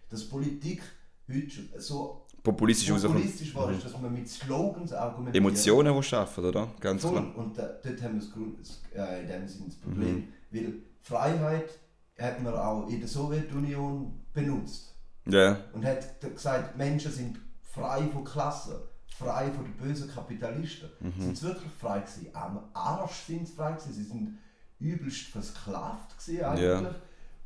[0.10, 0.82] dass Politik
[1.28, 5.44] heute schon so Populistisch populistisch war, ist, dass man mit Slogans argumentiert.
[5.44, 6.70] Emotionen, die schaffen, oder?
[6.80, 7.12] Ganz Voll.
[7.12, 7.36] klar.
[7.36, 8.58] Und da, dort haben wir das Grund,
[8.96, 10.16] äh, in dem Sinne das Problem.
[10.16, 10.28] Mhm.
[10.52, 11.70] Weil Freiheit
[12.18, 14.96] hat man auch in der Sowjetunion benutzt.
[15.26, 15.58] Ja.
[15.74, 18.76] Und hat gesagt, Menschen sind frei von Klassen,
[19.18, 20.90] frei von den bösen Kapitalisten.
[21.02, 21.22] Mhm.
[21.22, 22.28] Sind sie wirklich frei gewesen?
[22.34, 23.94] Am Arsch sind sie frei gewesen.
[23.94, 24.38] Sie sind
[24.80, 26.64] übelst versklavt gewesen eigentlich.
[26.64, 26.96] Ja.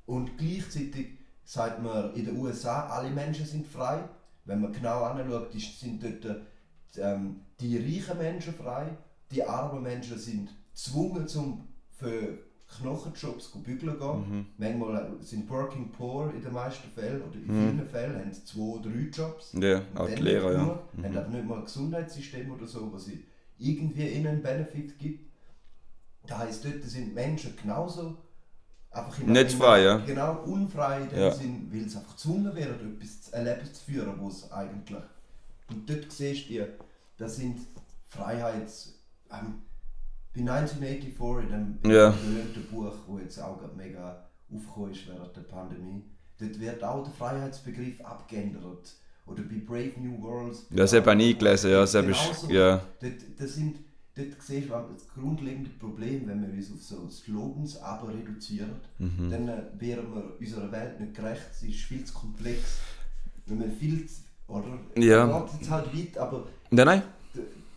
[0.05, 4.07] Und gleichzeitig sagt man in den USA, alle Menschen sind frei.
[4.45, 6.41] Wenn man genau anschaut, sind dort
[6.97, 8.97] ähm, die reichen Menschen frei,
[9.31, 12.39] die armen Menschen sind gezwungen, zum für
[12.81, 14.29] Knochenjobs zu bügeln gehen.
[14.29, 14.45] Mhm.
[14.57, 18.81] Manchmal sind Working Poor in den meisten Fällen, oder in vielen Fällen haben sie zwei,
[18.81, 19.53] drei Jobs.
[19.53, 20.63] Ja, auch die Lehrer, nicht ja.
[20.63, 23.25] genug, Haben aber nicht mal ein Gesundheitssystem oder so, was sie
[23.57, 25.32] irgendwie ihnen einen Benefit gibt.
[26.27, 28.17] Das heisst, dort sind Menschen genauso
[28.91, 29.97] einfach in Nicht frei, ja.
[29.97, 31.31] Genau, unfrei Ja.
[31.31, 35.03] Sinn, weil sie einfach gezwungen werden, etwas zu, ein Leben zu führen, wo es eigentlich.
[35.69, 36.67] Und dort siehst du,
[37.17, 37.59] das sind
[38.07, 38.99] Freiheits.
[39.31, 39.63] Ähm,
[40.35, 46.03] bei 1984 in dem berühmten Buch, wo jetzt auch mega aufgekommen ist während der Pandemie,
[46.39, 48.93] dort wird auch der Freiheitsbegriff abgeändert.
[49.25, 50.65] Oder bei Brave New Worlds.
[50.69, 51.79] Ja, das habe ich nie gelesen, ja.
[51.81, 52.49] Das ich, Genauso.
[52.49, 52.81] ja.
[52.99, 53.77] Dort, das sind,
[54.15, 59.29] dort siehst du das grundlegende Problem, wenn wir uns auf so Slogans aber reduzieren, Mhm.
[59.31, 61.53] dann äh, wären wir unserer Welt nicht gerecht.
[61.53, 62.79] Sie ist viel zu komplex.
[63.45, 64.77] Wenn wir viel zu, oder?
[64.95, 65.45] Ja.
[65.57, 67.01] Jetzt halt weit, aber Nein, nein.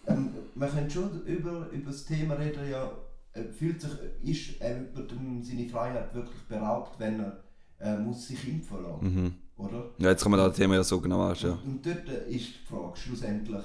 [0.06, 2.90] ähm, man kann schon über, über das Thema reden, ja,
[3.32, 3.90] äh, fühlt sich,
[4.22, 7.42] ist er über dem, seine Freiheit wirklich beraubt, wenn er
[7.78, 9.34] äh, muss sich impfen lassen, Mhm.
[9.56, 9.90] oder?
[9.98, 11.58] Ja, jetzt kann man das Thema ja so genau anschauen.
[11.64, 13.62] Und, und dort äh, ist die Frage schlussendlich,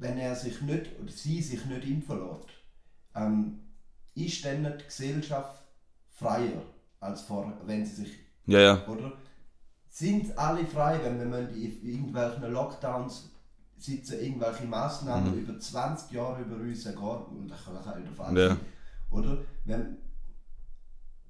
[0.00, 2.48] wenn er sich nicht oder sie sich nicht impfen lässt,
[3.14, 3.60] ähm,
[4.14, 5.62] ist dann nicht die Gesellschaft
[6.08, 6.62] freier
[7.00, 8.12] als vor, wenn sie sich,
[8.46, 8.86] Ja, ja.
[8.88, 9.12] oder?
[9.88, 13.30] Sind alle frei, wenn wir in irgendwelchen Lockdowns
[13.76, 18.38] sitzen, irgendwelche Massnahmen über 20 Jahre über uns ergehen, und das kann auch wieder falsch
[18.38, 18.56] Ja.
[19.10, 19.38] oder?
[19.64, 19.96] Wenn,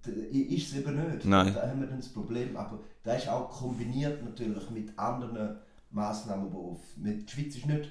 [0.04, 1.24] ist es eben nicht.
[1.24, 1.54] Nein.
[1.54, 2.56] Da haben wir dann das Problem.
[2.56, 5.59] Aber das ist auch kombiniert natürlich mit anderen
[5.90, 7.90] Massnahmen, wo auf, mit, die Schweiz ist nicht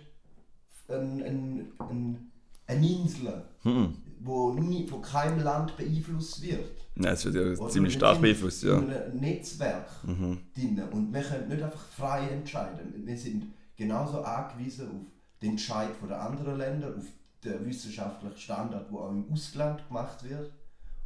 [0.90, 2.32] ein, ein, ein,
[2.68, 3.94] eine Insel, Mhm.
[4.22, 6.72] wo nie, von keinem Land beeinflusst wird.
[6.96, 8.78] Nein, es wird ja Oder ziemlich stark beeinflusst, ja.
[8.78, 10.38] In einem Netzwerk Mhm.
[10.56, 12.94] drin und wir können nicht einfach frei entscheiden.
[13.06, 15.06] Wir sind genauso angewiesen auf
[15.42, 17.06] den Entscheid von den anderen Ländern, auf
[17.44, 20.52] den wissenschaftlichen Standard, der auch im Ausland gemacht wird.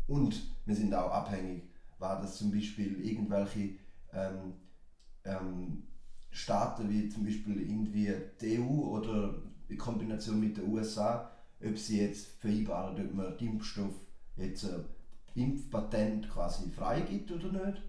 [0.08, 1.64] Und wir sind auch abhängig,
[2.00, 3.76] war das zum Beispiel irgendwelche
[4.12, 4.54] ähm,
[5.24, 5.84] ähm,
[6.32, 9.36] Staaten wie zum Beispiel irgendwie die EU oder
[9.74, 11.30] in Kombination mit den USA,
[11.66, 13.94] ob sie jetzt vereinbaren, ob man den Impfstoff
[14.38, 14.80] jetzt äh,
[15.36, 17.82] Impfpatent quasi freigibt oder nicht.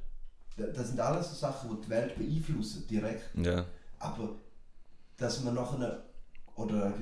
[0.57, 3.31] Da- Das sind alles so Sachen, die die Welt beeinflussen, direkt.
[3.37, 3.65] Ja.
[3.99, 4.37] Aber
[5.17, 6.05] dass man nachher
[6.57, 6.93] oder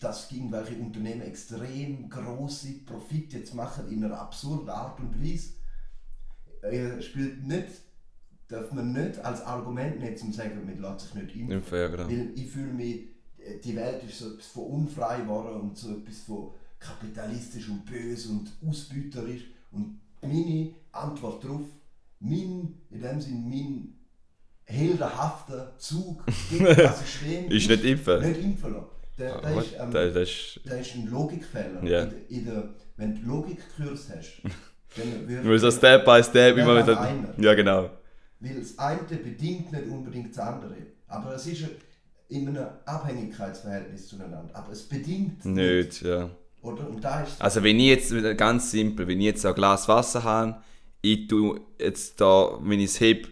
[0.00, 5.54] dass irgendwelche Unternehmen extrem große Profite jetzt machen in einer absurden Art und Weise,
[6.62, 7.68] äh, spielt nicht,
[8.48, 11.62] darf man nicht als Argument nehmen, um zu sagen, man lässt sich nicht impfen.
[11.62, 12.08] Fair, genau.
[12.08, 13.08] Weil ich fühle mich,
[13.64, 18.28] die Welt ist so etwas von unfrei geworden und so etwas von kapitalistisch und böse
[18.30, 19.42] und ausbeuterisch.
[19.72, 21.62] Und meine Antwort darauf,
[22.20, 23.94] mein, in dem Sinn, mein
[24.64, 28.20] heldenhafter Zug gegen das System Ist nicht impfen.
[28.20, 28.86] Nicht impfen lassen.
[29.18, 30.60] Der, der Aber ist, ähm, das, das ist.
[30.64, 31.82] das ist ein Logikfehler.
[31.84, 32.02] Ja.
[32.04, 34.42] In, der- in der, wenn du Logikkurs hast,
[34.96, 37.34] dann würde Nur so Step by Step immer wieder.
[37.38, 37.90] Ja, genau.
[38.40, 40.76] Weil das eine bedingt nicht unbedingt das andere.
[41.08, 41.64] Aber es ist
[42.28, 44.50] in einem Abhängigkeitsverhältnis zueinander.
[44.52, 46.30] Aber es bedingt Nicht, ja.
[46.60, 46.88] Oder?
[46.88, 50.24] Und da ist Also wenn ich jetzt, ganz simpel, wenn ich jetzt ein Glas Wasser
[50.24, 50.56] habe,
[51.00, 53.28] ich tue jetzt da, wenn ich es heb,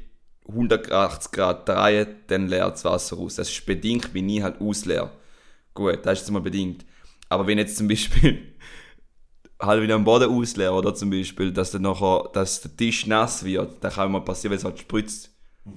[0.48, 3.34] 180 Grad drehen, dann leert das Wasser aus.
[3.34, 5.10] Das ist bedingt, wenn ich halt ausleere.
[5.74, 6.84] Gut, das ist jetzt mal bedingt.
[7.28, 8.54] Aber wenn jetzt zum Beispiel
[9.60, 13.44] halt wieder am Boden ausleere, oder zum Beispiel, dass dann nachher, dass der Tisch nass
[13.44, 15.30] wird, dann kann mal passieren, wenn es halt spritzt.
[15.64, 15.74] Also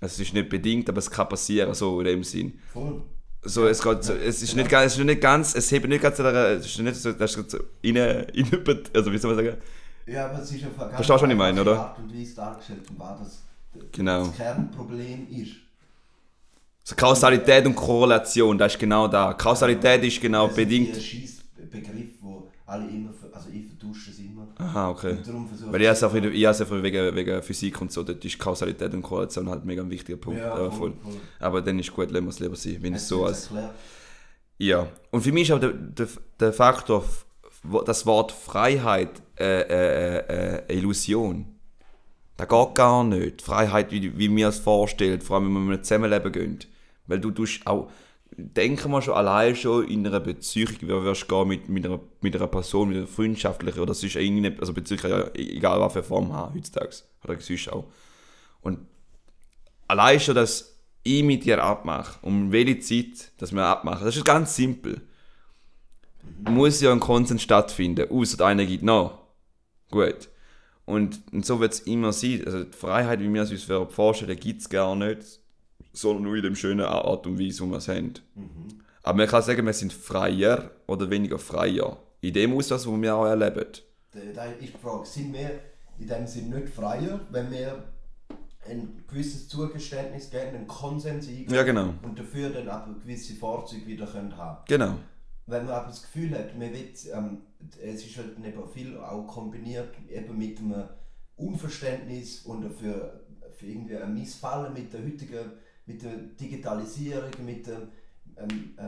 [0.00, 2.58] Es ist nicht bedingt, aber es kann passieren, so in dem Sinn.
[2.72, 3.02] voll.
[3.42, 6.02] So, es, geht so, es ist nicht ganz, es ist nicht ganz, es hebt nicht
[6.02, 8.26] ganz, zu der- es ist nicht so, das ist so rein, rein,
[8.94, 9.56] also wie soll man sagen?
[10.06, 11.78] Ja, aber es ist auf eine ganz Verstehst du, was ich meine, oder?
[11.80, 13.42] Art und Weise dargestellt, und war das
[13.92, 14.26] Genau.
[14.26, 15.52] das Kernproblem ist.
[16.84, 19.32] So Kausalität und Korrelation, das ist genau da.
[19.32, 20.94] Kausalität ist genau Das ist bedingt.
[20.94, 25.12] ein Scheißbegriff, wo alle immer, also ich vertusche es immer, Aha, okay.
[25.12, 28.24] Und darum versuche Weil ich habe einfach, ich einfach wegen, wegen Physik und so, dort
[28.24, 30.38] ist Kausalität und Korrelation halt mega ein wichtiger Punkt.
[30.38, 31.12] Ja, Ja, voll, voll.
[31.40, 33.46] Aber dann ist gut, lassen wir es lieber sein, wenn es so als...
[33.46, 33.74] erklärt?
[34.58, 34.86] Ja.
[35.10, 36.06] Und für mich ist auch der, der,
[36.38, 37.04] der Faktor,
[37.86, 41.46] das Wort Freiheit äh, äh, äh, eine Illusion.
[42.36, 43.42] Das geht gar nicht.
[43.42, 46.58] Freiheit, wie, wie wir es vorstellen, vor allem wenn wir Zusammenleben gehen.
[47.06, 47.90] Weil du tust auch,
[48.36, 52.34] denken wir schon allein schon in einer Beziehung, wie wirst du mit, mit, einer, mit
[52.36, 56.32] einer Person, mit einer freundschaftlichen oder sonst irgendeine, also Beziehung ja egal was für Form
[56.32, 56.96] haben heutzutage.
[57.24, 57.84] Oder sonst auch.
[58.62, 58.78] Und
[59.88, 64.24] allein schon, dass ich mit dir abmache, um welche Zeit, dass wir abmachen, das ist
[64.24, 65.00] ganz simpel.
[66.48, 69.18] Muss ja ein Konsens stattfinden, außer einer geht noch.
[69.90, 70.28] Gut.
[70.84, 72.42] Und, und so wird es immer sein.
[72.44, 75.39] Also die Freiheit, wie wir es uns vorstellen, gibt es gar nicht,
[75.92, 78.14] sondern nur in dem schönen Art und Weise, wo wir es haben.
[79.02, 81.98] Aber man kann sagen, wir sind freier oder weniger freier.
[82.20, 83.66] In dem Ausmaß, wo wir auch erleben.
[84.34, 85.58] Da ist die Frage, sind wir
[85.98, 87.84] in dem Sinne nicht freier, wenn wir
[88.68, 91.94] ein gewisses Zugeständnis geben, einen Konsens eingehen Ja, genau.
[92.02, 94.96] und dafür dann aber gewisse Fahrzeuge wieder können haben Genau.
[95.46, 97.38] Wenn man aber das Gefühl hat, man will, ähm,
[97.82, 100.84] es ist halt eben viel auch kombiniert eben mit einem
[101.36, 103.20] Unverständnis und dafür
[103.56, 105.52] für irgendwie ein Missfallen mit der heutigen
[105.90, 107.88] mit der Digitalisierung, mit dem
[108.36, 108.82] ähm, äh,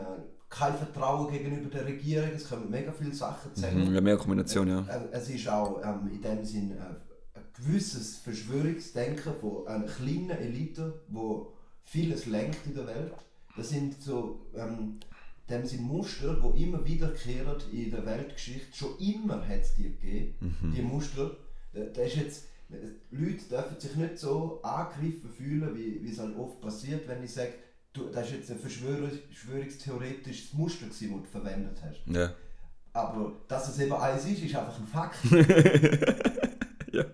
[0.49, 3.89] kein Vertrauen gegenüber der Regierung, es kommen mega viele Sachen zusammen.
[3.89, 4.81] Mhm, ja, mehr Kombination, ja.
[4.87, 10.31] Äh, Es ist auch ähm, in dem Sinn äh, ein gewisses Verschwörungsdenken von einer kleinen
[10.31, 11.53] Elite, wo
[11.85, 13.13] vieles lenkt in der Welt.
[13.57, 15.01] Das sind so ähm,
[15.49, 18.77] dem Sinn Muster, die immer wiederkehren in der Weltgeschichte.
[18.77, 20.35] Schon immer hat es die gegeben,
[20.75, 21.37] die Muster.
[21.75, 22.47] Da, da ist jetzt, äh,
[23.11, 27.33] Leute dürfen sich nicht so angegriffen fühlen, wie, wie es halt oft passiert, wenn ich
[27.33, 27.53] sage,
[27.93, 32.03] du, das ist jetzt ein Verschwörungs verschwörungstheoretisches Muster, das du verwendet hast.
[32.07, 32.33] ja.
[32.95, 35.17] Aber dass es eben eins ist, ist einfach ein Fakt.
[36.93, 37.05] Ja.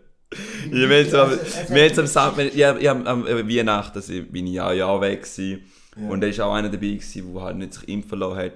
[0.73, 3.97] Ich Also, es hat wir jetzt am mit Sam, Geschichte- ja, ja, am äh, Weihnachten
[3.99, 5.62] also bin ich ja Jahr weg gewesen.
[5.97, 6.09] Ja.
[6.09, 8.53] und da ist auch einer dabei gewesen, der halt nicht sich impfen lassen hat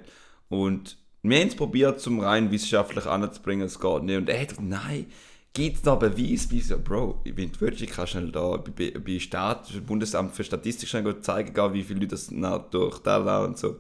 [0.48, 4.48] und wir haben es probiert, zum rein wissenschaftlich anzubringen, es geht nicht und er hat
[4.48, 5.06] gesagt, nein,
[5.52, 6.48] gibt es da Beweis?
[6.50, 10.44] Ich so, Bro, wenn du willst, ich kann schnell da bei, bei Staat, Bundesamt für
[10.44, 13.78] Statistik schnell zeigen, wie viele Leute das na, durch da und so.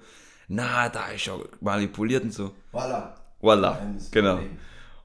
[0.48, 2.50] Nein, da ist schon manipuliert und so.
[2.72, 3.14] Voilà.
[3.40, 3.76] Voilà,
[4.10, 4.34] genau.
[4.36, 4.58] Problem.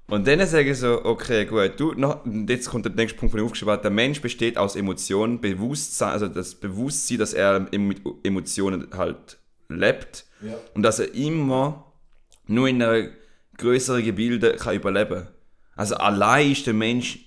[0.10, 3.40] Und dann sage ich so, okay, gut, du, noch, jetzt kommt der nächste Punkt, den
[3.42, 3.82] ich aufgeschrieben habe.
[3.82, 10.26] Der Mensch besteht aus Emotionen, Bewusstsein, also das Bewusstsein, dass er mit Emotionen halt lebt
[10.42, 10.54] Ja.
[10.76, 11.92] und dass er immer
[12.46, 13.12] nur in einem
[13.58, 15.28] größeren Gebilde kann überleben
[15.78, 17.20] Also allein ist der Mensch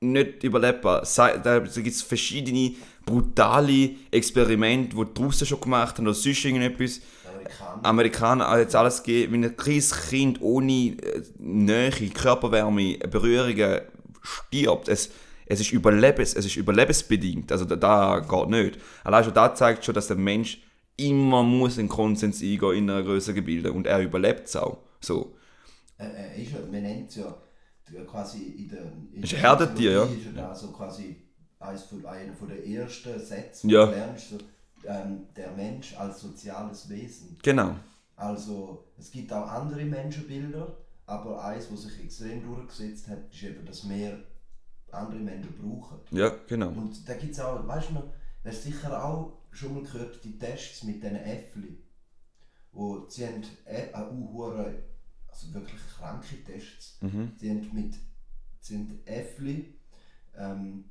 [0.00, 1.06] nicht überlebbar.
[1.16, 7.00] Da gibt es verschiedene brutale Experimente, die draußen schon gemacht haben oder sonst irgendetwas.
[7.26, 7.84] Amerikaner.
[7.84, 13.80] Amerikaner hat jetzt alles gegeben, wenn ein kleines Kind ohne äh, Nähe, Körperwärme, Berührungen
[14.22, 14.88] stirbt.
[14.88, 15.10] Es,
[15.46, 17.52] es, ist überlebens, es ist überlebensbedingt.
[17.52, 18.78] Also da, da geht nicht.
[19.02, 20.62] Allein schon da zeigt schon, dass der Mensch
[20.96, 24.78] immer muss einen Konsens eingehen in einer größeren Gebilde und er überlebt es auch.
[25.00, 25.36] So.
[25.98, 27.34] Er, er ist ja, man nennt es ja
[27.88, 28.82] die- quasi in der.
[29.12, 30.04] In Ist der ein Herdentier, ja.
[30.04, 31.16] Ist ja also quasi
[31.58, 33.86] eines von, einer von der ersten Sätze, Ja.
[33.86, 34.38] du lernst, so,
[34.86, 37.38] ähm, der Mensch als soziales Wesen.
[37.42, 37.74] Genau.
[38.16, 43.64] Also es gibt auch andere Menschenbilder, aber eins, was sich extrem durchgesetzt hat, ist eben,
[43.66, 44.22] dass wir
[44.92, 45.98] andere Menschen brauchen.
[46.10, 46.68] Ja, genau.
[46.68, 50.38] Und da gibt es auch, weißt du du hast sicher auch schon mal gehört, die
[50.38, 51.78] Tests mit diesen Äffli.
[52.72, 54.74] Wo sie haben äh, äh, hure,
[55.34, 56.98] also wirklich kranke Tests.
[57.00, 57.32] Mhm.
[57.36, 57.94] Sie haben mit
[58.70, 59.74] haben Äffli
[60.38, 60.84] ähm,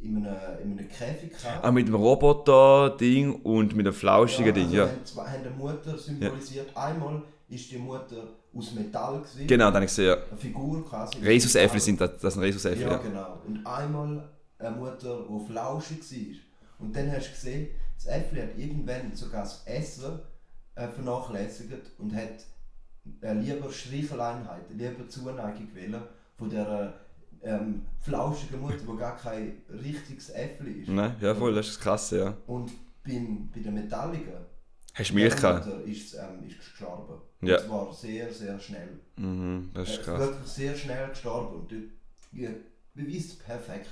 [0.00, 1.64] in, einem, in einem Käfig gehabt.
[1.64, 4.86] Auch mit dem Roboter-Ding und mit dem flauschigen Ding, also ja.
[4.88, 6.76] Haben, zwei, haben eine Mutter symbolisiert.
[6.76, 10.14] Einmal ist die Mutter aus Metall gewesen, Genau, dann habe ich ja.
[10.14, 11.18] eine Figur quasi.
[11.18, 12.98] Rhesusäffli sind das, das sind Rhesusäffli, Ja, ja.
[12.98, 13.38] genau.
[13.46, 16.86] Und einmal eine Mutter, die flauschig war.
[16.86, 20.20] Und dann hast du gesehen, das Äffli hat irgendwann sogar das Essen
[20.74, 22.44] äh, vernachlässigt und hat
[23.20, 26.02] äh, lieber Streicheleinheit, lieber Zuneigung wählen
[26.36, 26.94] von der
[27.42, 30.88] ähm, flauschigen Mutter, die gar kein richtiges Äffli ist.
[30.88, 32.36] Nein, ja voll, das ist krass, ja.
[32.46, 32.72] Und
[33.04, 34.32] beim, bei den Metalligen,
[34.94, 35.86] Hast du Milch der gehabt?
[35.86, 37.20] Ist, ähm, ist gestorben.
[37.40, 37.56] Ja.
[37.58, 38.98] Und zwar sehr, sehr schnell.
[39.16, 40.20] Mhm, das ist Er krass.
[40.20, 41.72] wirklich sehr schnell gestorben und
[42.32, 42.50] ja,
[42.94, 43.90] beweist perfekt,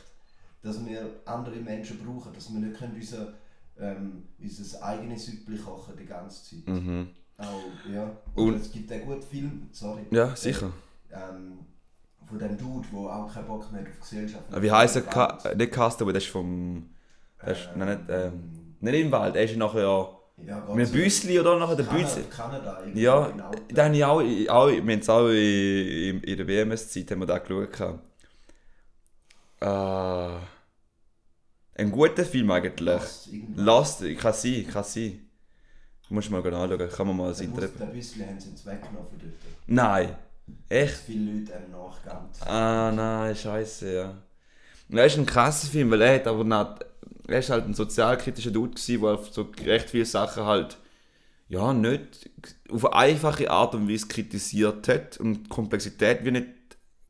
[0.63, 3.35] dass wir andere Menschen brauchen, dass wir nicht können unser,
[3.79, 6.67] ähm, unser eigenes Süppli kochen die ganze Zeit.
[6.67, 7.11] Mhm.
[7.39, 8.11] Auch, ja.
[8.35, 10.03] Und- Und es gibt einen guten Film, sorry.
[10.11, 10.73] Ja, sicher.
[11.13, 11.59] Ähm,
[12.27, 15.03] von dem Dude, der auch keinen Bock mehr hat auf Gesellschaft Ah, Wie heisst der?
[15.03, 16.89] Ka äh, nicht Castaway, das ist vom.
[17.45, 20.09] Das ist, nein, nicht, ähm, nicht im Wald, er ist nachher ja
[20.47, 22.25] Ja, Mit einem Büssli oder nachher der Büssli.
[22.25, 23.31] Kanada, Ja,
[23.73, 27.27] da habe ich auch, auch wir haben es auch in, in der BMS-Zeit haben wir
[27.27, 28.01] da geschaut.
[29.61, 30.39] Äh,
[31.83, 32.81] ein guter Film eigentlich.
[32.87, 33.29] Lost.
[33.57, 35.26] Lost, kann sein, kann sein.
[36.09, 37.81] Muss mal anschauen, kann man mal das Internet.
[37.81, 39.33] Der Büssli haben sie jetzt weggenommen von dort.
[39.67, 40.17] Nein,
[40.69, 40.99] echt?
[40.99, 42.29] Viele Leute haben nachgegangen.
[42.41, 44.15] Ah, nein, scheiße, ja.
[44.89, 46.87] Und er ist ein krasser Film, weil er hat aber nicht,
[47.27, 50.79] er ist halt ein sozialkritischer Dude gewesen, der auf so recht viele Sachen halt,
[51.49, 52.31] ja, nicht
[52.71, 56.49] auf eine einfache Art und Weise kritisiert hat und die Komplexität wie nicht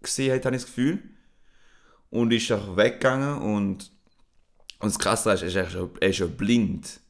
[0.01, 1.03] gesehen hat, habe ich das Gefühl.
[2.09, 3.91] Und ist auch weggegangen und,
[4.79, 7.01] und das Krasse ist, er ist, er ist schon blind.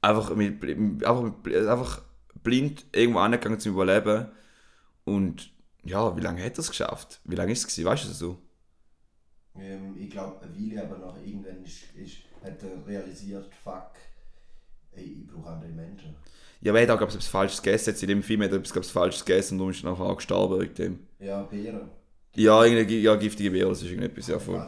[0.00, 0.62] Einfach, mit,
[1.04, 2.02] einfach, einfach
[2.42, 4.26] blind irgendwo angegangen zum Überleben.
[5.04, 5.50] Und
[5.84, 7.20] ja, wie lange hat er es geschafft?
[7.24, 7.84] Wie lange ist es gewesen?
[7.86, 8.38] Weißt du das so?
[9.58, 13.92] Ähm, ich glaube, eine Weile, aber nach irgendwann ist, ist, hat er realisiert, fuck,
[14.92, 16.14] ey, ich brauche andere Menschen.
[16.60, 17.90] Ja, aber er hat auch, glaube ich, etwas Falsches gegessen.
[17.90, 20.16] Jetzt in dem Film hat er etwas Falsches gegessen und darum ist er nachher auch
[20.16, 20.98] gestorben wegen dem.
[21.18, 21.90] Ja, Beeren.
[22.34, 24.62] Ja, irgendeine ja, giftige Beere, das ist irgendetwas, ja voll.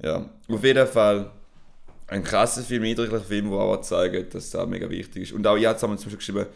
[0.00, 1.32] Ja, auf jeden Fall
[2.12, 5.32] ein krasser Film, eindrücklicher Film, der auch zeigt, dass das mega wichtig ist.
[5.32, 6.46] Und auch jetzt haben wir zum Beispiel geschrieben,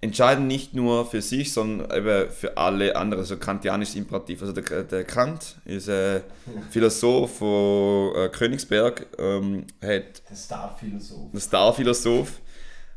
[0.00, 4.42] entscheiden nicht nur für sich, sondern eben für alle anderen, so kantianisches Imperativ.
[4.42, 6.22] Also der, der Kant ist ein
[6.70, 11.32] Philosoph von äh, Königsberg, ähm, hat Der Star-Philosoph.
[11.32, 12.40] ein Star-Philosoph.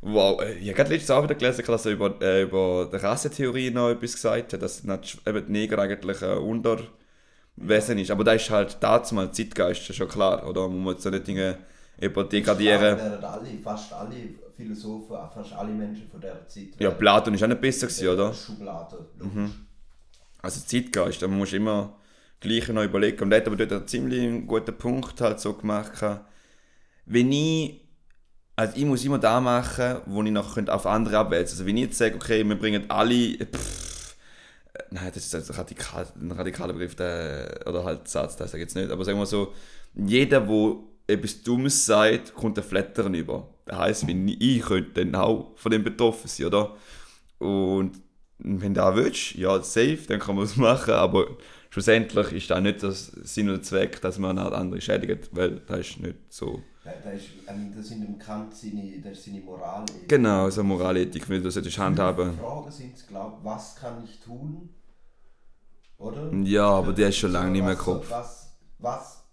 [0.01, 2.97] Wow, äh, ich habe gerade letztens auch wieder gelesen, dass er über, äh, über die
[2.97, 8.11] Rassentheorie noch etwas gesagt hat, dass eben die Neger eigentlich ein Unterwesen ist.
[8.11, 10.67] Aber da ist halt dazu mal Zeitgeist, ist schon klar, oder?
[10.67, 11.57] Man muss so nicht Dinge
[11.99, 12.97] über degradieren.
[12.97, 14.15] Werden alle, fast alle
[14.55, 16.79] Philosophen, fast alle Menschen von dieser Zeit.
[16.79, 18.33] Ja, Platon ist auch nicht besser gewesen, oder?
[18.33, 19.05] Schublade.
[20.41, 21.95] Also Zeitgeist, da muss immer
[22.39, 23.23] gleich noch überlegen.
[23.23, 26.03] Und er hat aber dort einen ziemlich guten Punkt halt so gemacht.
[27.05, 27.81] Wenn ich,
[28.55, 31.55] also ich muss immer da machen, wo ich noch könnte auf andere abwälzen.
[31.55, 34.15] Also wenn ich jetzt sage, okay, wir bringen alle, pff,
[34.91, 38.67] nein, das ist ein, radikal, ein radikaler Begriff, der, oder halt Satz, das sage ich
[38.67, 39.53] jetzt nicht, aber sagen wir so,
[39.95, 40.47] jeder, der
[41.07, 43.47] etwas Dummes sagt, kommt ein Flattern über.
[43.65, 46.75] Das heisst, wenn ich, könnte dann auch von dem betroffen sein, oder?
[47.39, 48.01] Und
[48.39, 51.27] wenn du das willst, ja, safe, dann kann man es machen, aber
[51.69, 55.79] schlussendlich ist das nicht das Sinn und Zweck, dass man halt andere schädigt, weil das
[55.79, 56.61] ist nicht so.
[56.83, 57.25] Da, da ist,
[57.75, 59.85] das sind im Kant seine, das ist seine Moral.
[60.07, 62.31] Genau, so Moralethik, wie du solltest handhaben.
[62.31, 64.69] Die Fragen sind, glaube was kann ich tun?
[65.97, 66.31] Oder?
[66.43, 68.09] Ja, aber der ist schon lange nicht mehr Kopf.
[68.09, 69.26] Was, was,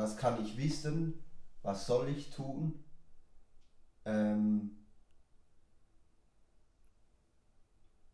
[0.00, 1.22] was kann ich wissen?
[1.62, 2.82] Was soll ich tun?
[4.06, 4.70] Ähm,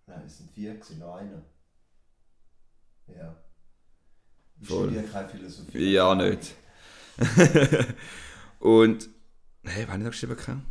[0.07, 1.43] nein, es sind vier, gewesen, noch einer.
[3.07, 3.37] Ja.
[4.61, 4.89] Ich Voll.
[4.91, 5.93] studiere keine Philosophie.
[5.93, 6.55] Ja, nicht.
[8.61, 9.09] und,
[9.65, 10.67] hey, was habe ich da geschrieben?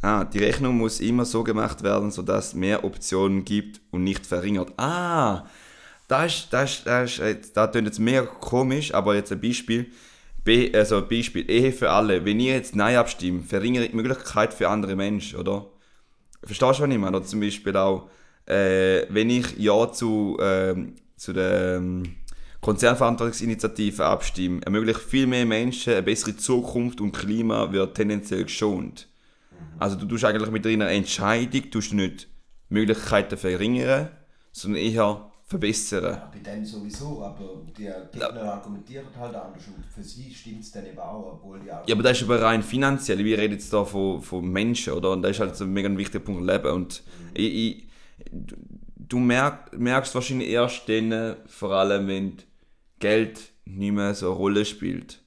[0.00, 4.72] Ah, die Rechnung muss immer so gemacht werden, sodass mehr Optionen gibt und nicht verringert.
[4.76, 5.46] Ah,
[6.08, 9.92] das das das ist, jetzt- das klingt jetzt mega komisch, aber jetzt ein Beispiel.
[10.44, 12.24] B, also Beispiel, Ehe für alle.
[12.24, 15.66] Wenn ich jetzt Nein abstimme, verringere ich die Möglichkeit für andere Menschen, oder?
[16.42, 17.16] Verstehst du, was ich meine?
[17.16, 18.08] Oder zum Beispiel auch,
[18.46, 22.02] äh, wenn ich Ja zu, ähm, zu der ähm,
[22.60, 29.08] Konzernverantwortungsinitiative abstimme, ermöglicht viel mehr Menschen eine bessere Zukunft und Klima wird tendenziell geschont.
[29.78, 32.28] Also du tust eigentlich mit deiner Entscheidung tust du nicht
[32.68, 34.10] Möglichkeiten verringern,
[34.52, 36.04] sondern eher verbessern.
[36.04, 40.72] Ja, bei dem sowieso, aber die Gegner argumentieren halt anders und für sie stimmt es
[40.72, 41.86] dann eben auch, obwohl die auch.
[41.86, 43.24] Ja, aber das ist aber rein finanziell.
[43.24, 45.10] Wir reden jetzt da von, von Menschen, oder?
[45.12, 46.70] Und das ist halt so ein mega wichtiger Punkt Leben.
[46.72, 47.02] Und
[47.34, 47.88] ich, ich,
[48.96, 52.36] du- merk, merkst wahrscheinlich erst dann, vor allem, wenn
[52.98, 55.20] Geld nicht mehr so eine Rolle spielt.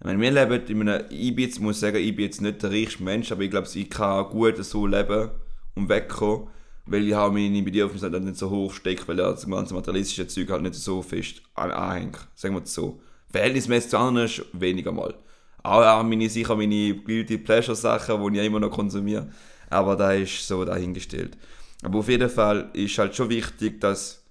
[0.00, 2.62] Ich meine, wir leben in einem, ich bin jetzt, muss sagen, ich bin jetzt nicht
[2.62, 5.30] der reichste Mensch, aber ich glaube, ich kann gut so leben
[5.74, 6.48] und wegkommen,
[6.90, 10.50] weil ich habe meine Bedürfnisse halt nicht so hoch stecke, weil das ganze materialistische Zeug
[10.50, 12.18] halt nicht so fest an- anhängt.
[12.34, 13.00] Sagen wir es so.
[13.30, 15.14] Verhältnismäßig zu anderen ist weniger mal.
[15.62, 19.28] Auch meine, sicher meine Guilty Pleasure Sachen, die ich immer noch konsumiere.
[19.68, 21.36] Aber da ist so dahingestellt.
[21.82, 24.24] Aber auf jeden Fall ist halt schon wichtig, dass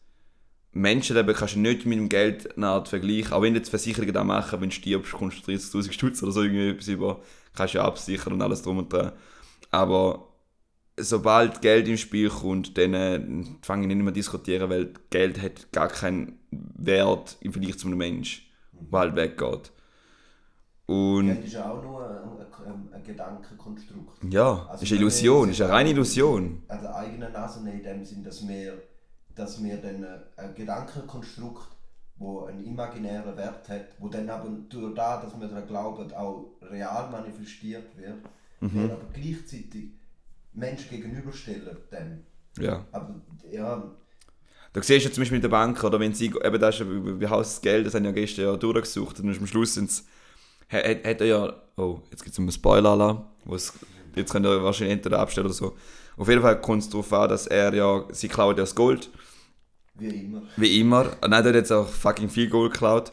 [0.72, 3.34] Menschenleben kannst du nicht mit dem Geld vergleichen.
[3.34, 6.32] Auch wenn du jetzt Versicherungen da machen, wenn du stirbst, kommst du 30'000 Stutz oder
[6.32, 7.22] so irgendwie über.
[7.56, 9.12] Kannst du ja absichern und alles drum und dran.
[9.72, 10.27] Aber
[10.98, 13.22] sobald Geld ins Spiel kommt, dann äh,
[13.62, 17.98] fange ich nicht mehr diskutieren, weil Geld hat gar keinen Wert im Vergleich zu einem
[17.98, 19.72] Menschen, der halt weggeht.
[20.88, 24.24] Und Geld ist ja auch nur ein, ein, ein Gedankenkonstrukt.
[24.32, 26.64] ja, Also ist eine Illusion, ist eine reine Illusion.
[26.68, 28.82] An der eigenen Nase in dem Sinn, dass wir,
[29.36, 31.68] dass wir dann ein, ein Gedankenkonstrukt,
[32.20, 36.54] wo einen imaginären Wert hat, wo dann aber durch das, dass wir daran glauben, auch
[36.62, 38.24] real manifestiert wird,
[38.62, 38.86] mhm.
[38.86, 39.97] aber gleichzeitig
[40.58, 42.24] Menschen gegenüberstellen dem.
[42.64, 42.86] Ja.
[42.92, 43.16] Aber
[43.52, 43.84] ja,
[44.74, 47.20] Da siehst du zum Beispiel mit der Bank, oder wenn sie, eben das ist, ja-
[47.20, 50.06] wie heißt das Geld, das haben ja gestern ja durchgesucht und am Schluss sind's,
[50.70, 53.24] hat, hat er ja, oh, jetzt gibt es einen Spoiler-Alarm,
[54.16, 55.76] jetzt könnt ihr wahrscheinlich entweder abstellen oder so.
[56.18, 59.10] Auf jeden Fall kommt es darauf an, dass er ja, sie klaut ja das Gold,
[59.96, 60.42] wie immer.
[60.58, 61.04] wie immer.
[61.22, 63.12] Nein, der hat jetzt auch fucking viel Gold geklaut.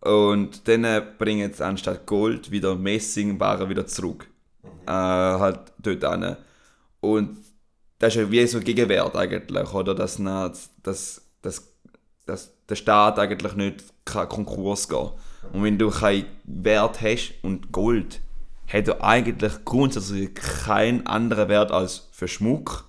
[0.00, 4.28] Und dann äh, bringen sie anstatt Gold wieder Messingwaren wieder zurück.
[4.86, 6.36] Äh, halt dort hin.
[7.00, 7.38] Und
[7.98, 9.94] das ist ja wie so Gegenwert eigentlich, oder?
[9.94, 11.74] Dass, nicht, dass, dass,
[12.26, 15.10] dass der Staat eigentlich nicht kann Konkurs gehen
[15.52, 18.20] Und wenn du keinen Wert hast und Gold
[18.66, 22.84] hat ja eigentlich grundsätzlich keinen anderen Wert als für Schmuck,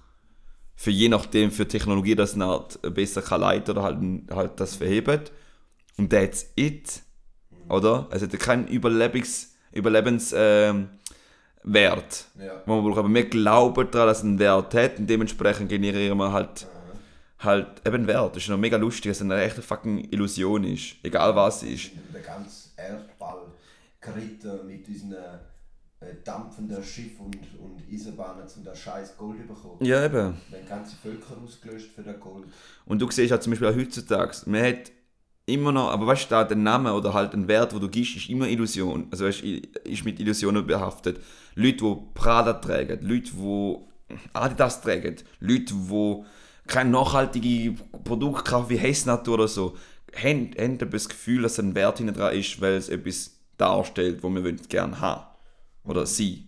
[0.76, 3.98] für je nachdem für Technologie, dass man halt besser kann leiten oder halt,
[4.32, 5.32] halt das verhebt.
[5.98, 7.02] Und that's it.
[7.70, 8.08] Oder?
[8.10, 10.90] Also hat keinen Überlebens, Überlebens, ähm,
[11.64, 12.62] Wert, Ja.
[12.66, 13.00] wo man braucht.
[13.00, 16.68] Aber wir glauben daran, dass es einen Wert hat und dementsprechend generieren wir halt,
[17.40, 18.36] halt eben Wert.
[18.36, 20.96] Das ist noch mega lustig, dass es eine echte fucking Illusion ist.
[21.04, 21.92] Egal was es ist.
[22.14, 23.48] Der ganze Erdball
[24.02, 25.18] geritten mit diesen äh,
[26.24, 29.78] dampfenden Schiffen und, und Eisenbahnen, um das scheiß Gold bekommen.
[29.84, 30.38] Ja, eben.
[30.50, 32.46] Wenn ganze Völker ausgelöscht für das Gold.
[32.86, 34.92] Und du siehst halt zum Beispiel auch heutzutage, man hat
[35.50, 38.16] immer noch, aber weißt du, da der Name oder halt ein Wert, wo du gibst,
[38.16, 39.08] ist immer Illusion.
[39.12, 41.20] Also weißt, ist mit Illusionen behaftet.
[41.56, 43.78] Leute, die Prada tragen, Leute, die
[44.34, 46.24] Adidas tragen, Leute, die
[46.68, 49.76] kein nachhaltige Produkt kaufen wie Hessnatur oder so,
[50.16, 54.30] haben, haben das Gefühl, dass ein Wert hinten dran ist, weil es etwas darstellt, wo
[54.30, 55.26] wir gerne haben.
[55.84, 56.48] Oder sein.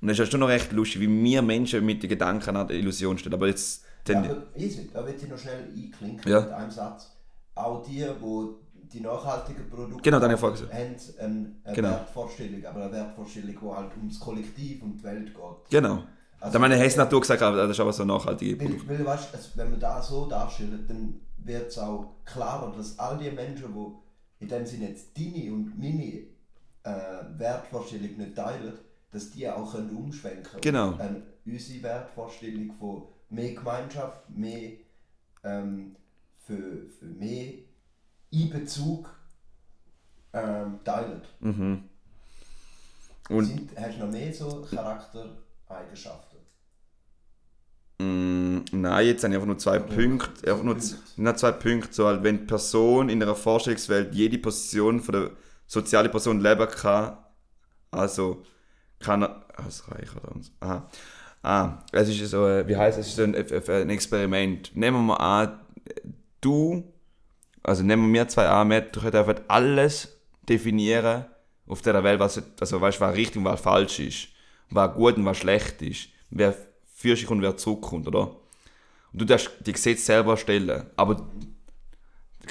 [0.00, 2.68] Und das ist ja schon noch recht lustig, wie wir Menschen mit den Gedanken an
[2.68, 3.34] die Illusion stehen.
[3.34, 3.84] Aber jetzt...
[4.08, 6.40] Ja, aber easy, da will ich noch schnell einklinken Ja.
[6.40, 7.12] mit einem Satz.
[7.54, 10.96] Auch die, wo die nachhaltigen Produkte Genau, dann ich haben eine,
[11.64, 11.88] eine Genau.
[11.90, 15.70] Wertvorstellung, aber eine Wertvorstellung, die halt ums Kollektiv und die Welt geht.
[15.70, 16.02] Genau.
[16.40, 18.88] Also- da meine Hess Natur gesagt, aber das ist aber so nachhaltige Produkt.
[18.88, 22.98] Weil, weil weißt, es, wenn man da so darstellt, dann wird es auch klarer, dass
[22.98, 26.22] all die Menschen, die in dem Sinne jetzt deine und meine
[26.82, 28.72] äh, Wertvorstellung nicht teilen,
[29.10, 30.62] dass die auch können umschwenken können.
[30.62, 30.94] Genau.
[30.98, 34.72] Ähm, unsere Wertvorstellung von mehr Gemeinschaft, mehr
[35.44, 35.96] ähm,
[36.50, 37.52] für, für mehr
[38.34, 39.08] Einbezug
[40.32, 41.22] ähm, teilen.
[41.40, 41.84] Mhm.
[43.28, 46.38] Und Sind, hast du noch mehr so Charaktereigenschaften?
[48.00, 50.50] mh, nein, jetzt habe ich einfach nur zwei Oder Punkte.
[50.50, 50.76] Einfach nur,
[51.16, 51.92] nur zwei Punkte.
[51.92, 55.30] So, halt, wenn die Person in einer Vorstellungswelt jede Position von der
[55.66, 57.16] sozialen Person leben kann,
[57.92, 58.42] also
[58.98, 59.46] kann er.
[59.56, 60.34] Ah, das reicht oder.
[60.60, 60.88] Aha.
[61.42, 64.74] Ah, es ist so, äh, wie heißt es ist so ein, ein Experiment.
[64.76, 65.59] Nehmen wir mal an,
[66.40, 66.84] du,
[67.62, 70.16] also nehmen wir zwei an, wir einfach alles
[70.48, 71.26] definieren
[71.66, 74.28] auf dieser Welt, was, also weißt, was richtig und was falsch ist,
[74.70, 76.54] was gut und was schlecht ist, wer
[76.94, 78.36] für sich und wer zurückkommt, oder?
[79.12, 81.28] Und du darfst die Gesetze selber stellen, aber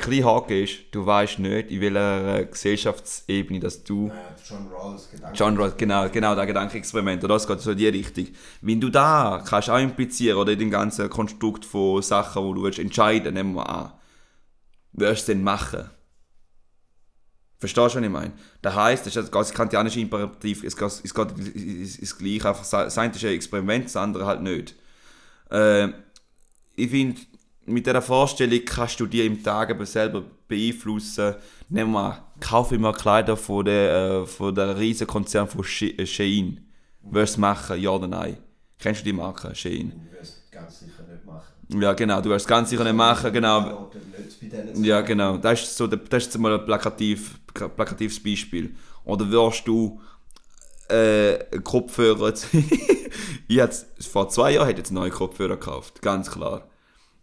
[0.02, 4.12] kleine Haken ist, du weißt nicht, in welcher Gesellschaftsebene dass du
[4.48, 5.36] John Rawls Gedanken.
[5.36, 7.36] John Ross, genau, genau, das Gedankenexperiment, oder?
[7.36, 8.28] Das geht so in die Richtung.
[8.62, 12.64] Wenn du da kannst auch implizieren, oder in dem ganzen Konstrukt von Sachen, wo du
[12.64, 13.94] willst entscheiden, nehmen wir an,
[14.94, 15.90] wirst du es denn machen?
[17.60, 18.34] Verstehst du, was ich meine?
[18.62, 22.68] Das heisst, das ist das kantianische Imperativ, es geht, es geht es ist gleich, einfach
[22.68, 24.76] das eine ist ein Experiment, das andere halt nicht.
[25.52, 25.90] Äh,
[26.76, 27.20] ich finde,
[27.70, 31.36] mit dieser Vorstellung kannst du dir im Tag eben selber beeinflussen.
[31.70, 35.98] Nehmen wir an, kaufe immer Kleider von der, äh, von der riesen Konzern von She-
[35.98, 36.66] äh, Shein.
[37.04, 38.38] Wirst du es machen, ja oder nein?
[38.78, 39.94] Kennst du die Marke, Shein?
[40.06, 41.82] Ich würde es ganz sicher nicht machen.
[41.82, 43.92] Ja, genau, du wirst es ganz sicher nicht machen, genau.
[44.76, 45.38] Ja, genau.
[45.38, 48.76] Das ist, so, das ist mal ein plakativ, plakatives Beispiel.
[49.06, 50.00] Oder wirst du
[50.90, 52.34] äh, Kopfhörer.
[53.48, 53.62] ich
[54.08, 56.69] vor zwei Jahren hätte ich jetzt neue Kopfhörer gekauft, ganz klar.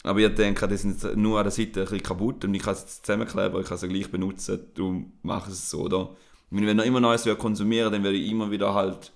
[0.07, 2.63] Aber ich denke, die sind jetzt nur an der Seite ein bisschen kaputt und ich
[2.63, 4.71] kann es zusammenkleben, ich kann sie gleich benutzen.
[4.75, 6.11] Du machst es so, oder?
[6.51, 9.13] Und wenn ich immer Neues konsumieren dann werde ich immer wieder halt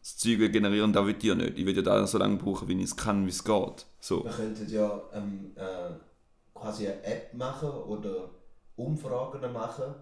[0.00, 1.56] das Zeug generieren, das will ich ja nicht.
[1.56, 3.86] Ich will ja da so lange brauchen, wie ich es kann, wie es geht.
[4.00, 4.24] So.
[4.24, 5.90] Wir könnten ja ähm, äh,
[6.54, 8.30] quasi eine App machen oder
[8.74, 9.94] Umfragen machen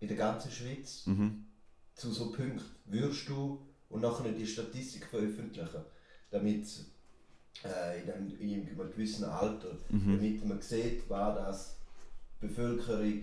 [0.00, 1.46] in der ganzen Schweiz Mhm.
[1.94, 2.60] zu so Punkten.
[2.84, 5.80] Würdest du und nachher die Statistik veröffentlichen,
[6.30, 6.66] damit
[7.64, 10.16] äh, in, einem, in einem gewissen Alter, Mhm.
[10.16, 11.76] damit man sieht, was das
[12.40, 13.22] die Bevölkerung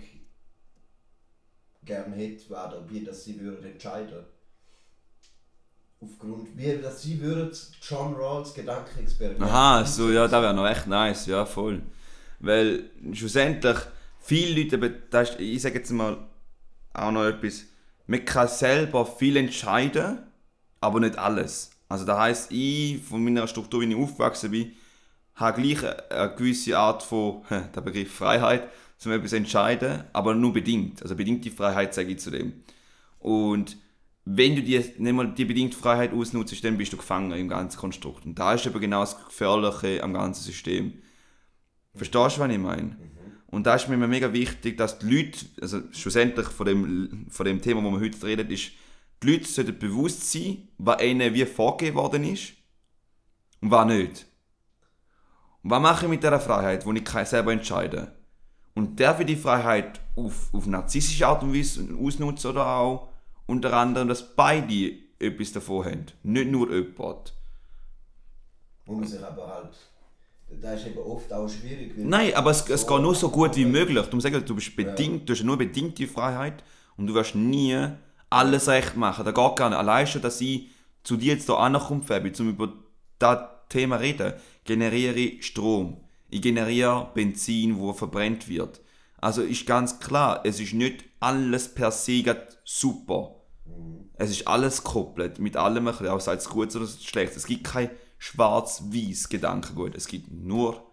[1.83, 4.23] gerne hätte, was oder wie das sie würden entscheiden.
[6.01, 7.51] Aufgrund, wie das sie würden
[7.81, 9.41] John Rawls Gedankenexperiment.
[9.41, 11.81] Aha, so, ja, das wäre noch echt nice, ja, voll.
[12.39, 13.77] Weil schlussendlich,
[14.19, 14.77] viele Leute,
[15.09, 16.17] das ist, ich sage jetzt mal
[16.93, 17.65] auch noch etwas,
[18.07, 20.19] man kann selber viel entscheiden,
[20.79, 21.71] aber nicht alles.
[21.89, 24.73] Also das heisst, ich, von meiner Struktur, wie ich aufgewachsen bin,
[25.35, 28.69] habe gleich eine, gewisse Art von, der Begriff Freiheit,
[29.03, 31.01] um etwas zu entscheiden, aber nur bedingt.
[31.01, 32.53] Also bedingte Freiheit sage ich zu dem.
[33.17, 33.77] Und
[34.25, 37.79] wenn du die, nicht mal die bedingte Freiheit ausnutzt, dann bist du gefangen im ganzen
[37.79, 38.25] Konstrukt.
[38.25, 40.93] Und da ist eben genau das Gefährliche am ganzen System.
[41.95, 42.95] Verstehst du, was ich meine?
[43.47, 47.61] Und da ist mir mega wichtig, dass die Leute, also schlussendlich von dem, von dem
[47.61, 48.73] Thema, wo wir heute reden, ist,
[49.21, 52.53] die Leute sollten bewusst sein, was ihnen wie vorgegeben worden ist
[53.61, 54.25] und was nicht.
[55.63, 58.13] Und was mache ich mit dieser Freiheit, wo ich kann selber entscheide?
[58.75, 63.09] Und darf ich die Freiheit auf, auf narzisstische Art und Weise ausnutzen oder auch
[63.45, 67.33] unter anderem, dass beide etwas davon haben, nicht nur jemand.
[68.85, 69.75] Wo man sich aber halt.
[70.61, 71.93] Das ist eben oft auch schwierig.
[71.97, 74.03] Nein, aber es, es geht nur so gut wie möglich.
[74.07, 76.63] Du sagen, du bist bedingt, du hast nur bedingte Freiheit
[76.97, 77.77] und du wirst nie
[78.29, 79.25] alles recht machen.
[79.25, 79.79] Da geht gar nicht.
[79.79, 80.69] Allein schon, dass ich
[81.03, 82.73] zu dir jetzt hier ankomme, Fabi, um über
[83.17, 86.03] das Thema reden, generiere ich Strom.
[86.29, 88.81] Ich generiere Benzin, wo verbrennt wird.
[89.17, 92.23] Also ist ganz klar, es ist nicht alles per se
[92.63, 93.35] super.
[94.13, 97.35] Es ist alles gekoppelt, mit allem, ein bisschen, auch sei es gut oder schlecht.
[97.35, 99.95] Es gibt kein schwarz-weiß Gedankengut.
[99.95, 100.83] Es gibt nur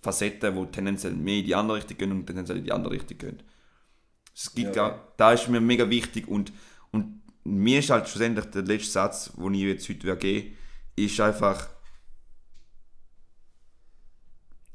[0.00, 3.18] Facetten, die tendenziell mehr in die andere Richtung gehen und tendenziell in die andere Richtung
[3.18, 3.42] gehen.
[4.42, 4.88] Es gibt Ja.
[4.88, 6.50] gar, da ist mir mega wichtig und,
[6.92, 10.56] und mir ist halt schlussendlich der letzte Satz, den ich jetzt heute geben
[10.96, 11.68] ist einfach,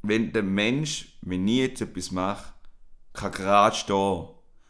[0.02, 2.54] wenn der Mensch, wenn ich jetzt etwas mache,
[3.14, 4.28] kann gerade stehen.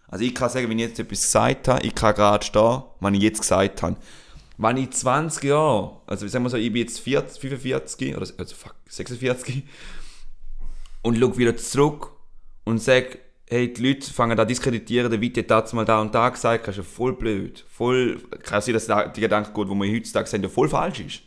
[0.08, 3.14] Also ich kann sagen, wenn ich jetzt etwas gesagt habe, ich kann gerade stehen, was
[3.14, 3.98] ich jetzt gesagt habe.
[4.58, 8.56] Wenn ich 20 Jahre, also sagen wir so, ich bin jetzt 40, 45 oder also
[8.56, 9.64] fuck, 46
[11.02, 12.12] und schaue wieder zurück
[12.64, 16.02] und sage, hey, die Leute fangen an zu diskreditieren, der Witte hat das mal da
[16.02, 17.64] und da gesagt, das ist ja voll blöd.
[17.68, 21.00] Voll, kann sein, dass der- die Gedanken gut, die wir heutzutage sehen, ja voll falsch
[21.02, 21.22] ist.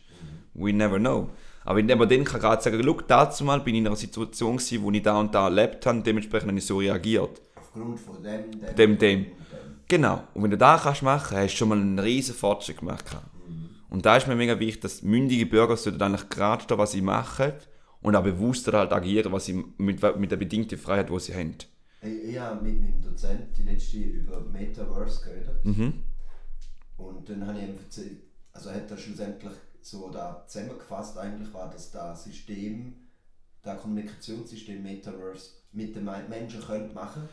[0.54, 1.30] We never know.
[1.64, 4.56] Aber wenn man dann kann gerade sagen, schau, dazu mal bin ich in einer Situation
[4.56, 7.40] gewesen, wo ich da und da erlebt habe, dementsprechend habe ich so reagiert.
[7.54, 9.26] Aufgrund von dem, dem, Dem, dem.
[9.86, 10.22] Genau.
[10.34, 13.04] Und wenn du das kannst machen, hast du schon mal einen riesen Fortschritt gemacht.
[13.90, 17.00] Und da ist mir mega wichtig, dass mündige Bürger sollten eigentlich gerade stehen, was sie
[17.00, 17.52] machen
[18.02, 21.54] und auch bewusster halt agieren, was sie mit, mit der bedingten Freiheit, die sie haben.
[22.00, 25.64] Ich, ich habe mit meinem Dozent die letzte über Metaverse geredet.
[25.64, 26.04] Mhm.
[26.96, 28.22] Und dann habe ich ihm erzählt,
[28.52, 32.94] also hat er schlussendlich so da zusammengefasst, eigentlich war das das System,
[33.62, 37.28] das Kommunikationssystem Metaverse mit den Men- Menschen könnte machen.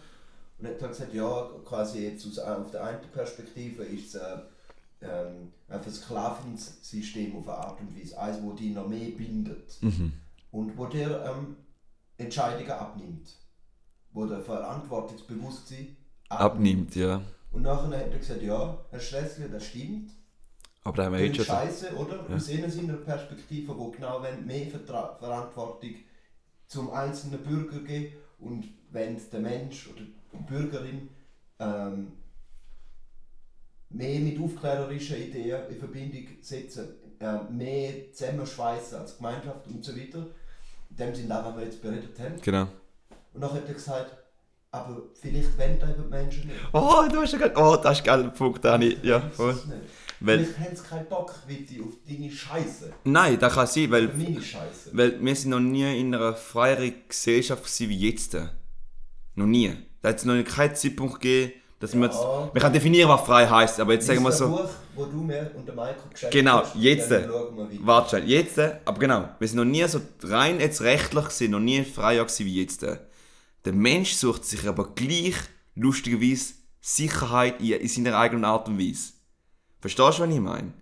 [0.58, 4.22] Und er hat dann gesagt, ja, quasi jetzt aus, auf der einen Perspektive ist es
[4.22, 4.38] äh,
[5.02, 9.78] ähm, ein Sklavensystem auf eine Art und Weise, eins, wo die noch mehr bindet
[10.52, 11.58] und wo dir ähm,
[12.18, 13.36] Entscheidungen abnimmt,
[14.16, 15.96] wo der Verantwortungsbewusstsein
[16.30, 17.22] Abnimmt, ja.
[17.52, 20.10] und nachher hat er gesagt, ja, Herr Schleswig, das stimmt.
[20.84, 22.26] Aber da haben wir Das scheiße, oder?
[22.34, 25.96] Aus ihnen seiner Perspektive, wo genau wenn mehr Vertra Verantwortung
[26.68, 31.10] zum einzelnen Bürger geben und wenn der Mensch oder die Bürgerin
[31.60, 32.14] ähm,
[33.90, 40.26] mehr mit aufklärerischen Ideen in Verbindung setzen, äh, mehr zusammenschweißen als Gemeinschaft und so weiter.
[40.90, 42.42] In dem Sinne, auch, was wir jetzt beredet haben.
[42.42, 42.68] Genau.
[43.36, 44.18] Und dann hat er gesagt,
[44.72, 46.60] aber vielleicht wollen das eben die Menschen nicht.
[46.74, 47.40] Oh, du hast ja.
[47.56, 48.98] Oh, das ist ein geiler Punkt, Dani.
[49.04, 49.56] Ja, voll.
[50.22, 52.94] Weil, Vielleicht haben sie keinen Bock, Witti, auf deine Scheiße.
[53.04, 54.90] nein, das kann sein, weil meine Scheiße.
[54.94, 58.38] Weil wir sind noch nie in einer freieren Gesellschaft gewesen wie jetzt.
[59.36, 59.76] Noch nie.
[60.02, 62.50] Da hat es noch keinen Zeitpunkt gegeben, dass wir jetzt, Ja.
[62.54, 64.48] Man kann definieren, was frei heißt, aber jetzt sagen wir so.
[64.48, 67.12] Buch, wo du mir und der Michael geschenkt Genau, hast, jetzt.
[67.82, 71.84] Warte jetzt, aber genau, wir sind noch nie so rein jetzt rechtlich gewesen, noch nie
[71.84, 72.86] freier gewesen wie jetzt.
[73.66, 75.36] Der Mensch sucht sich aber gleich,
[75.76, 79.14] lustigerweise, Sicherheit in, in seiner eigenen Art und Weise.
[79.82, 80.74] Verstehst du, was ich meine?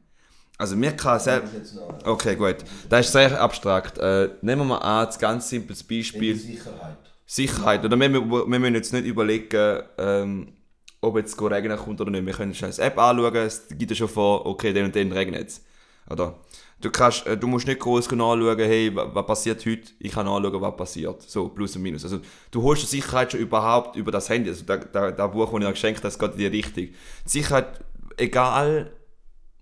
[0.58, 1.78] Also mir kann selbst...
[2.04, 2.58] Okay, gut.
[2.90, 3.98] Das ist sehr abstrakt.
[3.98, 6.36] Äh, nehmen wir mal an, ein ganz simples Beispiel.
[6.36, 6.98] Sicherheit.
[7.26, 7.86] Sicherheit.
[7.86, 10.54] Oder wir, wir, wir müssen jetzt nicht überlegen, ähm,
[11.02, 12.26] ob jetzt regnen kommt oder nicht.
[12.26, 15.48] Wir können eine App anschauen, es gibt ja schon vor, okay, den und den regnet
[15.50, 15.62] es.
[16.10, 16.40] Oder?
[16.84, 20.26] Du, kannst, äh, du musst nicht groß nachschauen, hey, wa- was passiert heute, ich kann
[20.26, 21.22] nachschauen, was passiert.
[21.22, 22.04] So, plus und minus.
[22.04, 22.20] Also,
[22.52, 24.50] du holst die Sicherheit schon überhaupt über das Handy.
[24.50, 26.84] Also, das da, da Buch, das ich dir geschenkt habe, das geht in die Richtung.
[26.88, 27.80] Die Sicherheit,
[28.18, 28.92] egal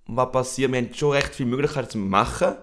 [0.08, 2.56] was passiert, wir haben schon recht viele Möglichkeiten zu machen.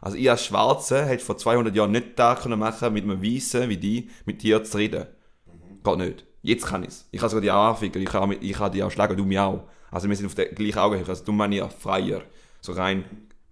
[0.00, 3.68] Also ich als Schwarze hätte vor 200 Jahren nicht da können machen mit einem Weißen
[3.68, 5.06] wie die, mit dir zu reden.
[5.84, 6.24] Geht nicht.
[6.42, 7.08] Jetzt kann ich es.
[7.10, 9.64] Ich kann sogar die anficken, ich kann, ich die auch schlagen, du mich auch.
[9.90, 12.22] Also wir sind auf der gleichen Augenhöhe, also du meine ich freier,
[12.60, 13.04] so rein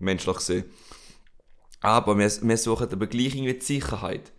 [0.04, 0.64] menschlich gesehen.
[1.80, 4.32] Aber wir, wir suchen aber gleich irgendwie die Sicherheit.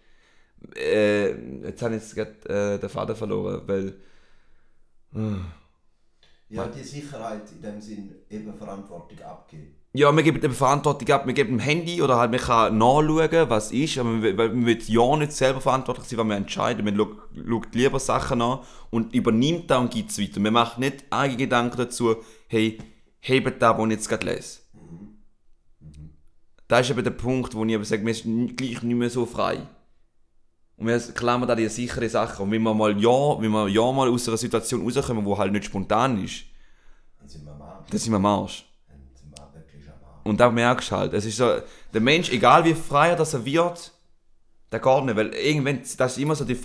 [0.76, 1.32] Äh,
[1.68, 3.96] jetzt habe ich jetzt gerade äh, den Faden verloren, weil...
[6.50, 9.76] Ja, die Sicherheit in dem Sinn eben Verantwortung abgeben.
[9.94, 13.50] Ja, wir geben eben Verantwortung ab, wir geben dem Handy oder halt, man kann nachschauen,
[13.50, 16.84] was ist, aber wir, weil wir will ja nicht selber verantwortlich sein, was wir entscheiden.
[16.84, 18.60] Man schaut, lieber Sachen an
[18.90, 20.42] und übernimmt das und gibt es weiter.
[20.42, 22.78] Man macht nicht eigene Gedanken dazu, hey,
[23.22, 24.60] hebt das, was ich jetzt gerade lese.
[26.68, 29.26] Das ist eben der Punkt, wo ich eben sage, ist n- gleich nicht mehr so
[29.26, 29.60] frei.
[30.78, 32.42] Und wir klammern da die sichere Sache.
[32.44, 35.52] Und wenn wir mal ja, wenn wir ja mal aus einer Situation rauskommen, wo halt
[35.52, 36.44] nicht spontan ist,
[37.20, 37.90] Dann sind wir am Arsch.
[37.90, 38.66] dann sind wir am Arsch.
[38.90, 40.22] Sind wir.
[40.24, 41.60] Und da merkst du halt, es ist so,
[41.94, 43.92] der Mensch, egal wie freier das er wird,
[44.72, 46.56] der geht nicht, weil irgendwann, das ist immer so die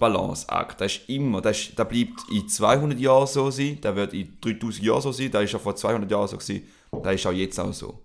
[0.00, 4.14] Freiheits-Sicherheits-Balance-Akt, das ist immer, das, ist, das bleibt in 200 Jahren so sein, das wird
[4.14, 6.66] in 3000 Jahren so sein, das ist ja vor 200 Jahren so gewesen,
[7.02, 8.02] das ist auch jetzt auch so.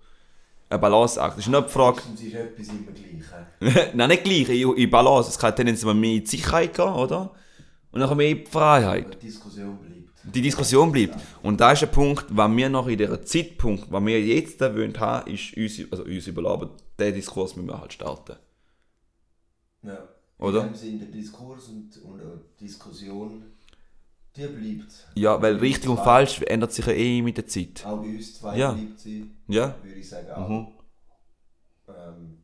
[0.69, 3.93] Ein Balanceakt, das ist nicht die Frage, Sonst ist etwas immer gleich.
[3.93, 7.31] nein, nicht gleich, in, in Balance, es kann tendenziell mehr in die Sicherheit gehen, oder?
[7.91, 9.21] Und dann mehr in die Freiheit.
[9.21, 10.35] Die Diskussion bleibt.
[10.35, 11.15] die Diskussion bleibt.
[11.43, 14.75] Und da ist ein Punkt, was wir noch in dieser Zeitpunkt, was wir jetzt da
[14.75, 16.69] wollen haben, ist uns, also uns überladen.
[16.99, 18.35] Den Diskurs müssen wir halt starten.
[19.83, 20.14] Ja.
[20.37, 20.61] Oder?
[20.61, 22.21] In dem Sinn, der Diskurs und, und
[22.59, 23.43] die Diskussion,
[24.35, 25.07] die bleibt.
[25.15, 27.85] Ja, weil richtig und falsch ändert sich ja eh mit der Zeit.
[27.85, 28.73] Auch bei uns zwei Ja.
[28.73, 29.75] bleibt sie, Ja?
[29.81, 30.29] würde ich sagen.
[30.31, 30.49] Auch.
[30.49, 30.67] Mhm.
[31.87, 32.37] Ähm,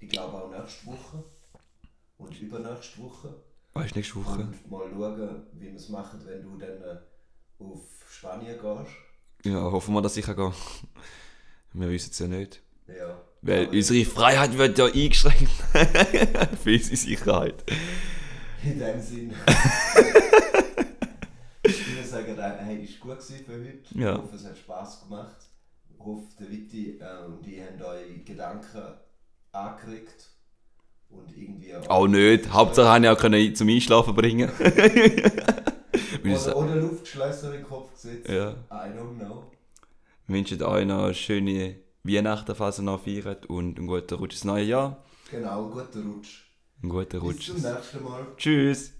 [0.00, 1.24] ich glaube auch nächste Woche
[2.18, 3.34] und übernächste Woche.
[3.74, 4.40] Weißt du, nächste Woche?
[4.42, 6.98] Und mal schauen, wie wir es machen, wenn du dann äh,
[7.62, 8.92] auf Spanien gehst.
[9.44, 10.52] Ja, hoffen wir, dass ich gehe.
[11.74, 12.62] Wir wissen es ja nicht.
[12.86, 13.20] Ja.
[13.42, 15.50] Weil unsere Freiheit wird ja eingeschränkt.
[16.62, 17.64] Für unsere Sicherheit.
[18.64, 19.32] In dem Sinn.
[21.64, 23.98] ich würde sagen, hey, ist gut gewesen für heute.
[23.98, 24.12] Ja.
[24.12, 25.36] Ich hoffe, es hat Spass gemacht.
[25.92, 28.82] Ich hoffe, der Witti äh, und die haben eure Gedanken
[29.50, 30.28] angeregt.
[31.10, 32.52] Und irgendwie Auch nicht.
[32.52, 34.50] Hauptsache habe ich auch können zum Einschlafen bringen.
[36.22, 38.28] Wir Oder, oder Luftschlösser in den Kopf gesetzt.
[38.28, 38.52] Ja.
[38.70, 39.50] I don't know.
[40.28, 44.44] wünschen euch noch eine schöne Weihnachten, falls ihr noch feiert und einen guten Rutsch ins
[44.44, 45.04] neue Jahr.
[45.30, 46.44] Genau, guter Rutsch.
[46.82, 47.46] Einen guten Bis Rutsch.
[47.46, 48.26] zum nächsten Mal.
[48.36, 48.92] Tschüss.